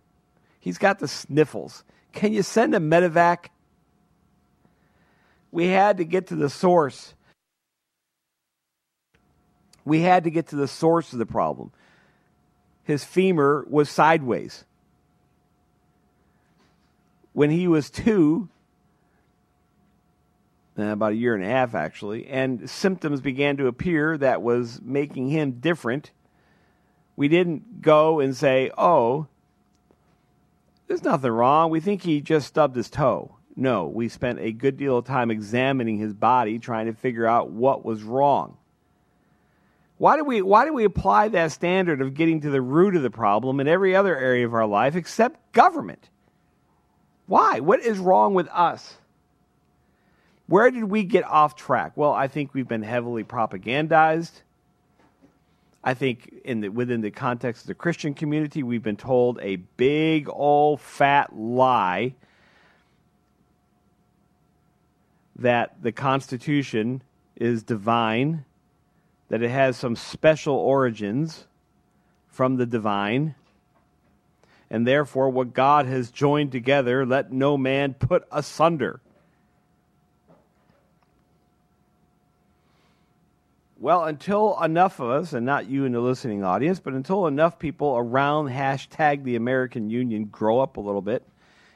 He's 0.59 0.77
got 0.77 0.99
the 0.99 1.07
sniffles. 1.07 1.83
Can 2.13 2.33
you 2.33 2.43
send 2.43 2.75
a 2.75 2.79
medevac? 2.79 3.47
We 5.51 5.67
had 5.67 5.97
to 5.97 6.05
get 6.05 6.27
to 6.27 6.35
the 6.35 6.49
source. 6.49 7.13
We 9.85 10.01
had 10.01 10.25
to 10.25 10.29
get 10.29 10.47
to 10.47 10.55
the 10.55 10.67
source 10.67 11.13
of 11.13 11.19
the 11.19 11.25
problem. 11.25 11.71
His 12.83 13.03
femur 13.03 13.65
was 13.69 13.89
sideways 13.89 14.65
when 17.33 17.49
he 17.49 17.67
was 17.67 17.89
two, 17.89 18.49
Uh, 20.79 20.93
about 20.93 21.11
a 21.11 21.15
year 21.15 21.35
and 21.35 21.43
a 21.43 21.47
half 21.47 21.75
actually, 21.75 22.27
and 22.27 22.69
symptoms 22.69 23.21
began 23.21 23.57
to 23.57 23.67
appear 23.67 24.17
that 24.17 24.41
was 24.41 24.79
making 24.81 25.29
him 25.29 25.51
different. 25.59 26.11
We 27.15 27.27
didn't 27.27 27.81
go 27.81 28.19
and 28.19 28.35
say, 28.35 28.71
oh, 28.77 29.27
there's 30.87 31.03
nothing 31.03 31.31
wrong. 31.31 31.69
We 31.69 31.81
think 31.81 32.01
he 32.01 32.21
just 32.21 32.47
stubbed 32.47 32.75
his 32.75 32.89
toe. 32.89 33.35
No, 33.55 33.87
we 33.87 34.07
spent 34.07 34.39
a 34.39 34.53
good 34.53 34.77
deal 34.77 34.97
of 34.97 35.05
time 35.05 35.29
examining 35.29 35.97
his 35.97 36.13
body, 36.13 36.59
trying 36.59 36.85
to 36.85 36.93
figure 36.93 37.25
out 37.25 37.51
what 37.51 37.83
was 37.83 38.03
wrong. 38.03 38.57
Why 39.97 40.15
do 40.15 40.23
we 40.23 40.41
why 40.41 40.63
do 40.63 40.73
we 40.73 40.85
apply 40.85 41.27
that 41.29 41.51
standard 41.51 42.01
of 42.01 42.13
getting 42.13 42.39
to 42.41 42.49
the 42.49 42.61
root 42.61 42.95
of 42.95 43.01
the 43.01 43.09
problem 43.09 43.59
in 43.59 43.67
every 43.67 43.97
other 43.97 44.15
area 44.17 44.45
of 44.45 44.53
our 44.53 44.65
life 44.65 44.95
except 44.95 45.51
government? 45.51 46.09
Why? 47.25 47.59
What 47.59 47.81
is 47.81 47.99
wrong 47.99 48.33
with 48.33 48.47
us? 48.47 48.95
Where 50.49 50.71
did 50.71 50.85
we 50.85 51.03
get 51.03 51.25
off 51.25 51.55
track? 51.55 51.91
Well, 51.95 52.11
I 52.11 52.27
think 52.27 52.55
we've 52.55 52.67
been 52.67 52.81
heavily 52.81 53.23
propagandized. 53.23 54.31
I 55.83 55.93
think 55.93 56.41
in 56.43 56.61
the, 56.61 56.69
within 56.69 57.01
the 57.01 57.11
context 57.11 57.63
of 57.63 57.67
the 57.67 57.75
Christian 57.75 58.15
community, 58.15 58.63
we've 58.63 58.81
been 58.81 58.97
told 58.97 59.37
a 59.43 59.57
big 59.57 60.27
old 60.27 60.81
fat 60.81 61.37
lie 61.37 62.15
that 65.35 65.83
the 65.83 65.91
Constitution 65.91 67.03
is 67.35 67.61
divine, 67.61 68.43
that 69.27 69.43
it 69.43 69.51
has 69.51 69.77
some 69.77 69.95
special 69.95 70.55
origins 70.55 71.45
from 72.27 72.55
the 72.55 72.65
divine, 72.65 73.35
and 74.71 74.87
therefore 74.87 75.29
what 75.29 75.53
God 75.53 75.85
has 75.85 76.09
joined 76.09 76.51
together, 76.51 77.05
let 77.05 77.31
no 77.31 77.55
man 77.55 77.93
put 77.93 78.27
asunder. 78.31 78.99
Well, 83.81 84.03
until 84.03 84.61
enough 84.61 84.99
of 84.99 85.09
us, 85.09 85.31
and 85.31 85.45
not 85.45 85.69
you 85.69 85.85
in 85.85 85.93
the 85.93 86.01
listening 86.01 86.43
audience, 86.43 86.81
but 86.81 86.91
until 86.91 87.27
enough 87.27 87.57
people 87.57 87.95
around 87.95 88.49
hashtag 88.49 89.23
the 89.23 89.37
American 89.37 89.89
Union 89.89 90.25
grow 90.25 90.59
up 90.59 90.75
a 90.75 90.81
little 90.81 91.01
bit 91.01 91.25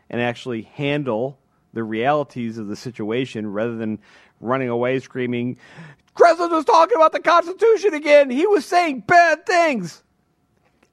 and 0.10 0.20
actually 0.20 0.64
handle 0.64 1.40
the 1.72 1.82
realities 1.82 2.58
of 2.58 2.68
the 2.68 2.76
situation 2.76 3.48
rather 3.48 3.78
than 3.78 4.00
running 4.42 4.68
away 4.68 5.00
screaming, 5.00 5.58
Kreslins 6.14 6.52
was 6.52 6.66
talking 6.66 6.98
about 6.98 7.14
the 7.14 7.22
Constitution 7.22 7.94
again. 7.94 8.30
He 8.30 8.46
was 8.48 8.66
saying 8.66 9.06
bad 9.08 9.46
things. 9.46 10.04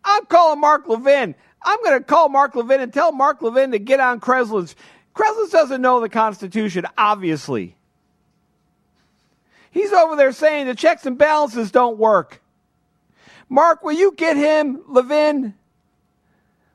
I'm 0.04 0.26
calling 0.26 0.60
Mark 0.60 0.86
Levin. 0.86 1.34
I'm 1.64 1.82
going 1.82 1.98
to 1.98 2.04
call 2.04 2.28
Mark 2.28 2.54
Levin 2.54 2.80
and 2.80 2.92
tell 2.92 3.10
Mark 3.10 3.42
Levin 3.42 3.72
to 3.72 3.80
get 3.80 3.98
on 3.98 4.20
Kreslins's. 4.20 4.76
Kreslin 5.16 5.50
doesn't 5.50 5.82
know 5.82 6.00
the 6.00 6.08
Constitution, 6.08 6.86
obviously. 6.96 7.76
He's 9.70 9.92
over 9.92 10.16
there 10.16 10.32
saying 10.32 10.66
the 10.66 10.74
checks 10.74 11.06
and 11.06 11.16
balances 11.16 11.70
don't 11.70 11.98
work. 11.98 12.42
Mark, 13.48 13.82
will 13.82 13.92
you 13.92 14.12
get 14.12 14.36
him, 14.36 14.82
Levin? 14.88 15.54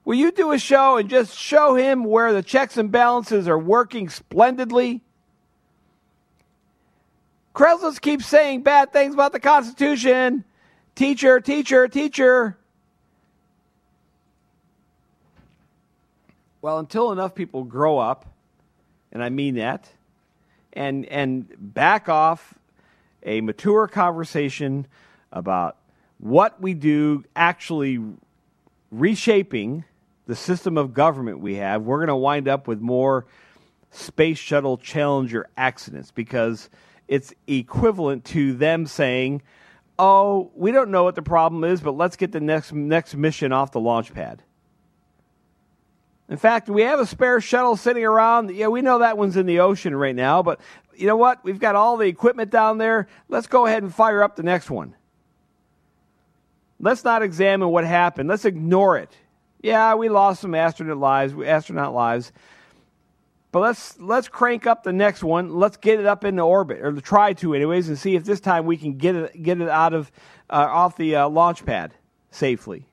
Will 0.04 0.16
you 0.16 0.32
do 0.32 0.52
a 0.52 0.60
show 0.60 0.98
and 0.98 1.10
just 1.10 1.38
show 1.38 1.76
him 1.76 2.04
where 2.04 2.32
the 2.32 2.44
checks 2.44 2.78
and 2.78 2.92
balances 2.92 3.48
are 3.48 3.58
working 3.58 4.08
splendidly? 4.10 5.02
Kreslins 7.56 8.00
keeps 8.00 8.26
saying 8.26 8.64
bad 8.64 8.92
things 8.94 9.14
about 9.14 9.32
the 9.32 9.40
Constitution. 9.40 10.44
Teacher, 10.94 11.40
teacher, 11.40 11.88
teacher. 11.88 12.58
Well, 16.62 16.80
until 16.80 17.12
enough 17.12 17.34
people 17.34 17.64
grow 17.64 17.98
up, 17.98 18.26
and 19.12 19.24
I 19.24 19.30
mean 19.30 19.56
that, 19.56 19.90
and 20.74 21.06
and 21.06 21.48
back 21.60 22.10
off 22.10 22.56
a 23.26 23.42
mature 23.42 23.88
conversation 23.88 24.88
about 25.32 25.78
what 26.20 26.62
we 26.62 26.74
do 26.74 27.24
actually 27.36 28.00
reshaping 28.92 29.84
the 30.28 30.36
system 30.36 30.78
of 30.78 30.94
government 30.94 31.40
we 31.40 31.56
have, 31.56 31.84
we're 31.84 31.98
going 31.98 32.08
to 32.08 32.16
wind 32.16 32.48
up 32.48 32.68
with 32.68 32.80
more 32.80 33.26
space 33.92 34.38
shuttle 34.38 34.78
Challenger 34.78 35.48
accidents 35.58 36.12
because 36.12 36.70
it's 37.08 37.34
equivalent 37.48 38.26
to 38.26 38.54
them 38.54 38.86
saying, 38.86 39.42
"Oh, 40.00 40.52
we 40.56 40.72
don't 40.72 40.90
know 40.90 41.04
what 41.04 41.16
the 41.16 41.22
problem 41.22 41.64
is, 41.64 41.82
but 41.82 41.92
let's 41.92 42.16
get 42.16 42.32
the 42.32 42.40
next 42.40 42.74
next 42.74 43.16
mission 43.16 43.52
off 43.52 43.72
the 43.72 43.80
launch 43.80 44.14
pad." 44.14 44.42
In 46.28 46.38
fact, 46.38 46.70
we 46.70 46.82
have 46.82 47.00
a 47.00 47.06
spare 47.06 47.40
shuttle 47.40 47.76
sitting 47.76 48.04
around. 48.04 48.50
Yeah, 48.50 48.68
we 48.68 48.82
know 48.82 49.00
that 49.00 49.18
one's 49.18 49.38
in 49.38 49.46
the 49.46 49.60
ocean 49.60 49.96
right 49.96 50.16
now, 50.16 50.42
but 50.42 50.60
you 50.98 51.08
know 51.08 51.18
what? 51.18 51.44
We've 51.44 51.60
got 51.60 51.76
all 51.76 51.98
the 51.98 52.08
equipment 52.08 52.52
down 52.52 52.78
there. 52.78 53.08
Let's 53.30 53.48
go 53.48 53.66
ahead 53.66 53.84
and 53.84 53.94
fire 53.94 54.24
up 54.24 54.36
the 54.36 54.44
next 54.44 54.70
one. 54.70 54.96
Let's 56.80 57.04
not 57.04 57.24
examine 57.24 57.70
what 57.70 57.86
happened. 57.86 58.30
Let's 58.30 58.46
ignore 58.46 58.98
it. 58.98 59.16
Yeah, 59.62 59.96
we 59.96 60.10
lost 60.10 60.42
some 60.42 60.54
astronaut 60.54 60.98
lives, 60.98 61.34
astronaut 61.44 61.94
lives. 61.94 62.32
But 63.52 63.62
let's 63.62 64.00
let's 64.00 64.28
crank 64.28 64.68
up 64.68 64.84
the 64.84 64.92
next 64.92 65.24
one. 65.24 65.56
Let's 65.56 65.78
get 65.78 66.00
it 66.00 66.06
up 66.06 66.26
into 66.26 66.42
orbit, 66.42 66.82
or 66.82 66.92
try 67.00 67.32
to, 67.34 67.56
anyways, 67.56 67.88
and 67.88 67.98
see 67.98 68.16
if 68.16 68.26
this 68.26 68.42
time 68.42 68.66
we 68.66 68.76
can 68.76 68.98
get 68.98 69.16
it 69.16 69.42
get 69.42 69.62
it 69.62 69.70
out 69.70 69.94
of 69.94 70.12
uh, 70.50 70.68
off 70.70 70.98
the 70.98 71.16
uh, 71.16 71.30
launch 71.30 71.66
pad 71.66 71.94
safely. 72.32 72.86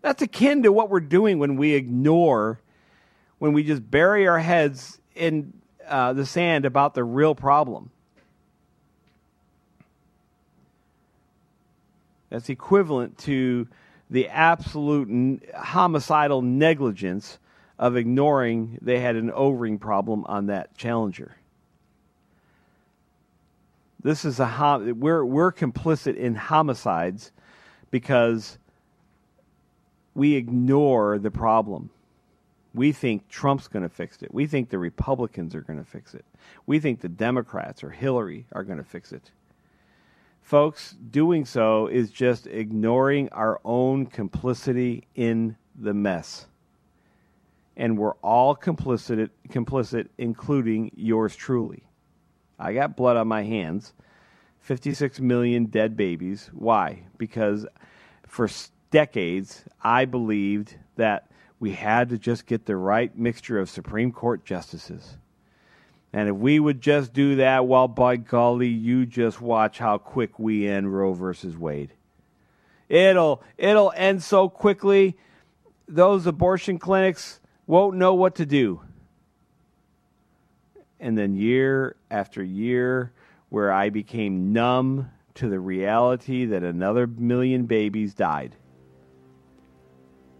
That's 0.00 0.22
akin 0.22 0.62
to 0.62 0.70
what 0.70 0.90
we're 0.90 1.00
doing 1.00 1.40
when 1.40 1.56
we 1.56 1.74
ignore, 1.74 2.60
when 3.38 3.52
we 3.52 3.64
just 3.64 3.90
bury 3.90 4.28
our 4.28 4.38
heads 4.38 5.00
in 5.16 5.52
uh, 5.88 6.12
the 6.12 6.26
sand 6.26 6.64
about 6.64 6.94
the 6.94 7.04
real 7.04 7.34
problem. 7.34 7.90
That's 12.30 12.48
equivalent 12.48 13.18
to 13.18 13.68
the 14.10 14.28
absolute 14.28 15.08
n- 15.08 15.40
homicidal 15.56 16.42
negligence 16.42 17.38
of 17.78 17.96
ignoring 17.96 18.78
they 18.82 19.00
had 19.00 19.16
an 19.16 19.30
O-ring 19.32 19.78
problem 19.78 20.24
on 20.26 20.46
that 20.46 20.76
Challenger. 20.76 21.36
This 24.02 24.24
is 24.24 24.40
a 24.40 24.46
hom- 24.46 25.00
we're 25.00 25.24
we're 25.24 25.52
complicit 25.52 26.16
in 26.16 26.34
homicides 26.34 27.32
because 27.90 28.58
we 30.14 30.34
ignore 30.34 31.18
the 31.18 31.30
problem. 31.30 31.90
We 32.78 32.92
think 32.92 33.28
Trump's 33.28 33.66
going 33.66 33.82
to 33.82 33.88
fix 33.88 34.22
it. 34.22 34.32
We 34.32 34.46
think 34.46 34.70
the 34.70 34.78
Republicans 34.78 35.52
are 35.56 35.62
going 35.62 35.80
to 35.80 35.84
fix 35.84 36.14
it. 36.14 36.24
We 36.64 36.78
think 36.78 37.00
the 37.00 37.08
Democrats 37.08 37.82
or 37.82 37.90
Hillary 37.90 38.46
are 38.52 38.62
going 38.62 38.78
to 38.78 38.84
fix 38.84 39.10
it. 39.10 39.32
Folks, 40.42 40.92
doing 41.10 41.44
so 41.44 41.88
is 41.88 42.12
just 42.12 42.46
ignoring 42.46 43.30
our 43.30 43.60
own 43.64 44.06
complicity 44.06 45.08
in 45.16 45.56
the 45.74 45.92
mess. 45.92 46.46
And 47.76 47.98
we're 47.98 48.14
all 48.22 48.54
complicit, 48.54 49.30
complicit 49.48 50.06
including 50.16 50.92
yours 50.94 51.34
truly. 51.34 51.82
I 52.60 52.74
got 52.74 52.96
blood 52.96 53.16
on 53.16 53.26
my 53.26 53.42
hands. 53.42 53.92
56 54.60 55.18
million 55.18 55.64
dead 55.64 55.96
babies. 55.96 56.48
Why? 56.52 57.02
Because 57.16 57.66
for 58.24 58.48
decades, 58.92 59.64
I 59.82 60.04
believed 60.04 60.76
that 60.94 61.27
we 61.60 61.72
had 61.72 62.10
to 62.10 62.18
just 62.18 62.46
get 62.46 62.66
the 62.66 62.76
right 62.76 63.16
mixture 63.16 63.58
of 63.58 63.68
Supreme 63.68 64.12
Court 64.12 64.44
justices. 64.44 65.16
And 66.12 66.28
if 66.28 66.36
we 66.36 66.58
would 66.58 66.80
just 66.80 67.12
do 67.12 67.36
that, 67.36 67.66
well, 67.66 67.88
by 67.88 68.16
golly, 68.16 68.68
you 68.68 69.04
just 69.04 69.40
watch 69.40 69.78
how 69.78 69.98
quick 69.98 70.38
we 70.38 70.66
end 70.66 70.94
Roe 70.94 71.12
versus 71.12 71.56
Wade. 71.56 71.92
It'll 72.88 73.42
it'll 73.58 73.92
end 73.94 74.22
so 74.22 74.48
quickly. 74.48 75.16
Those 75.86 76.26
abortion 76.26 76.78
clinics 76.78 77.40
won't 77.66 77.96
know 77.96 78.14
what 78.14 78.36
to 78.36 78.46
do. 78.46 78.80
And 81.00 81.16
then 81.16 81.36
year 81.36 81.96
after 82.10 82.42
year, 82.42 83.12
where 83.50 83.70
I 83.72 83.90
became 83.90 84.52
numb 84.52 85.10
to 85.34 85.48
the 85.48 85.60
reality 85.60 86.46
that 86.46 86.62
another 86.62 87.06
million 87.06 87.66
babies 87.66 88.14
died. 88.14 88.56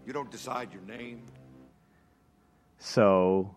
You 0.09 0.13
don't 0.13 0.31
decide 0.31 0.73
your 0.73 0.81
name. 0.81 1.21
So, 2.79 3.53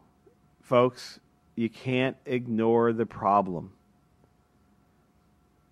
folks, 0.60 1.18
you 1.56 1.70
can't 1.70 2.18
ignore 2.26 2.92
the 2.92 3.06
problem. 3.06 3.72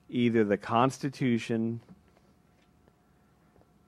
Either 0.09 0.43
the 0.43 0.57
Constitution 0.57 1.83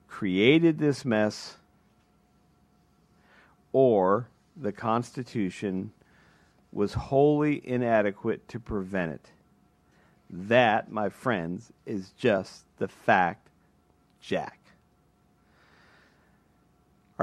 created 0.07 0.77
this 0.77 1.03
mess, 1.03 1.57
or 3.71 4.27
the 4.55 4.71
Constitution 4.71 5.93
was 6.71 6.93
wholly 6.93 7.59
inadequate 7.67 8.47
to 8.49 8.59
prevent 8.59 9.13
it. 9.13 9.31
That, 10.29 10.91
my 10.91 11.09
friends, 11.09 11.73
is 11.87 12.11
just 12.11 12.65
the 12.77 12.87
fact, 12.87 13.49
Jack. 14.21 14.62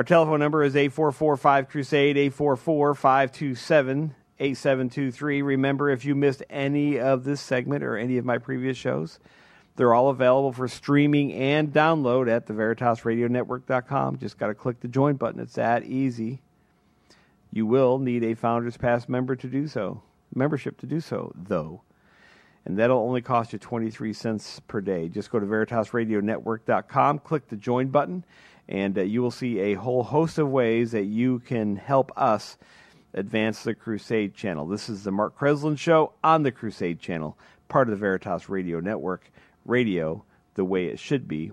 Our 0.01 0.05
telephone 0.05 0.41
number 0.41 0.65
is 0.65 0.77
8445 0.77 1.69
Crusade, 1.69 2.17
844 2.17 2.95
527 2.95 4.15
8723. 4.39 5.43
Remember, 5.43 5.91
if 5.91 6.07
you 6.07 6.15
missed 6.15 6.43
any 6.49 6.99
of 6.99 7.25
this 7.25 7.43
segment 7.43 7.85
or 7.85 7.99
any 7.99 8.17
of 8.17 8.25
my 8.25 8.39
previous 8.39 8.79
shows, 8.79 9.19
they're 9.77 9.93
all 9.93 10.09
available 10.09 10.55
for 10.55 10.69
streaming 10.69 11.35
and 11.35 11.71
download 11.71 12.35
at 12.35 12.47
the 12.47 12.55
VeritasRadioNetwork.com. 12.55 14.17
Just 14.17 14.39
got 14.39 14.47
to 14.47 14.55
click 14.55 14.81
the 14.81 14.89
join 14.89 15.17
button. 15.17 15.39
It's 15.39 15.57
that 15.57 15.85
easy. 15.85 16.41
You 17.53 17.67
will 17.67 17.99
need 17.99 18.25
a 18.25 18.33
Founders 18.33 18.79
Pass 18.79 19.07
member 19.07 19.37
to 19.37 19.49
do 19.49 19.69
so, 19.69 20.01
membership 20.35 20.79
to 20.79 20.87
do 20.87 21.01
so, 21.01 21.31
though. 21.35 21.83
And 22.65 22.79
that'll 22.79 23.01
only 23.01 23.21
cost 23.21 23.53
you 23.53 23.59
23 23.59 24.15
cents 24.15 24.61
per 24.61 24.81
day. 24.81 25.11
Just 25.11 25.31
go 25.31 25.41
to 25.41 25.45
VeritasRadioNetwork.com, 25.45 27.19
click 27.19 27.49
the 27.49 27.57
join 27.57 27.89
button, 27.89 28.25
and 28.71 28.97
uh, 28.97 29.03
you 29.03 29.21
will 29.21 29.33
see 29.33 29.59
a 29.59 29.75
whole 29.75 30.05
host 30.05 30.39
of 30.39 30.49
ways 30.49 30.93
that 30.93 31.05
you 31.05 31.41
can 31.41 31.77
help 31.77 32.13
us 32.17 32.57
advance 33.13 33.65
the 33.65 33.75
Crusade 33.75 34.35
channel. 34.35 34.67
This 34.67 34.89
is 34.89 35.03
the 35.03 35.11
Mark 35.11 35.37
Kreslins 35.37 35.79
Show 35.79 36.13
on 36.23 36.45
the 36.45 36.53
Crusade 36.53 37.01
channel, 37.01 37.37
part 37.69 37.89
of 37.89 37.91
the 37.91 37.97
Veritas 37.97 38.49
Radio 38.49 38.79
Network. 38.79 39.31
Radio, 39.67 40.25
the 40.55 40.65
way 40.65 40.87
it 40.87 40.99
should 40.99 41.27
be, 41.27 41.51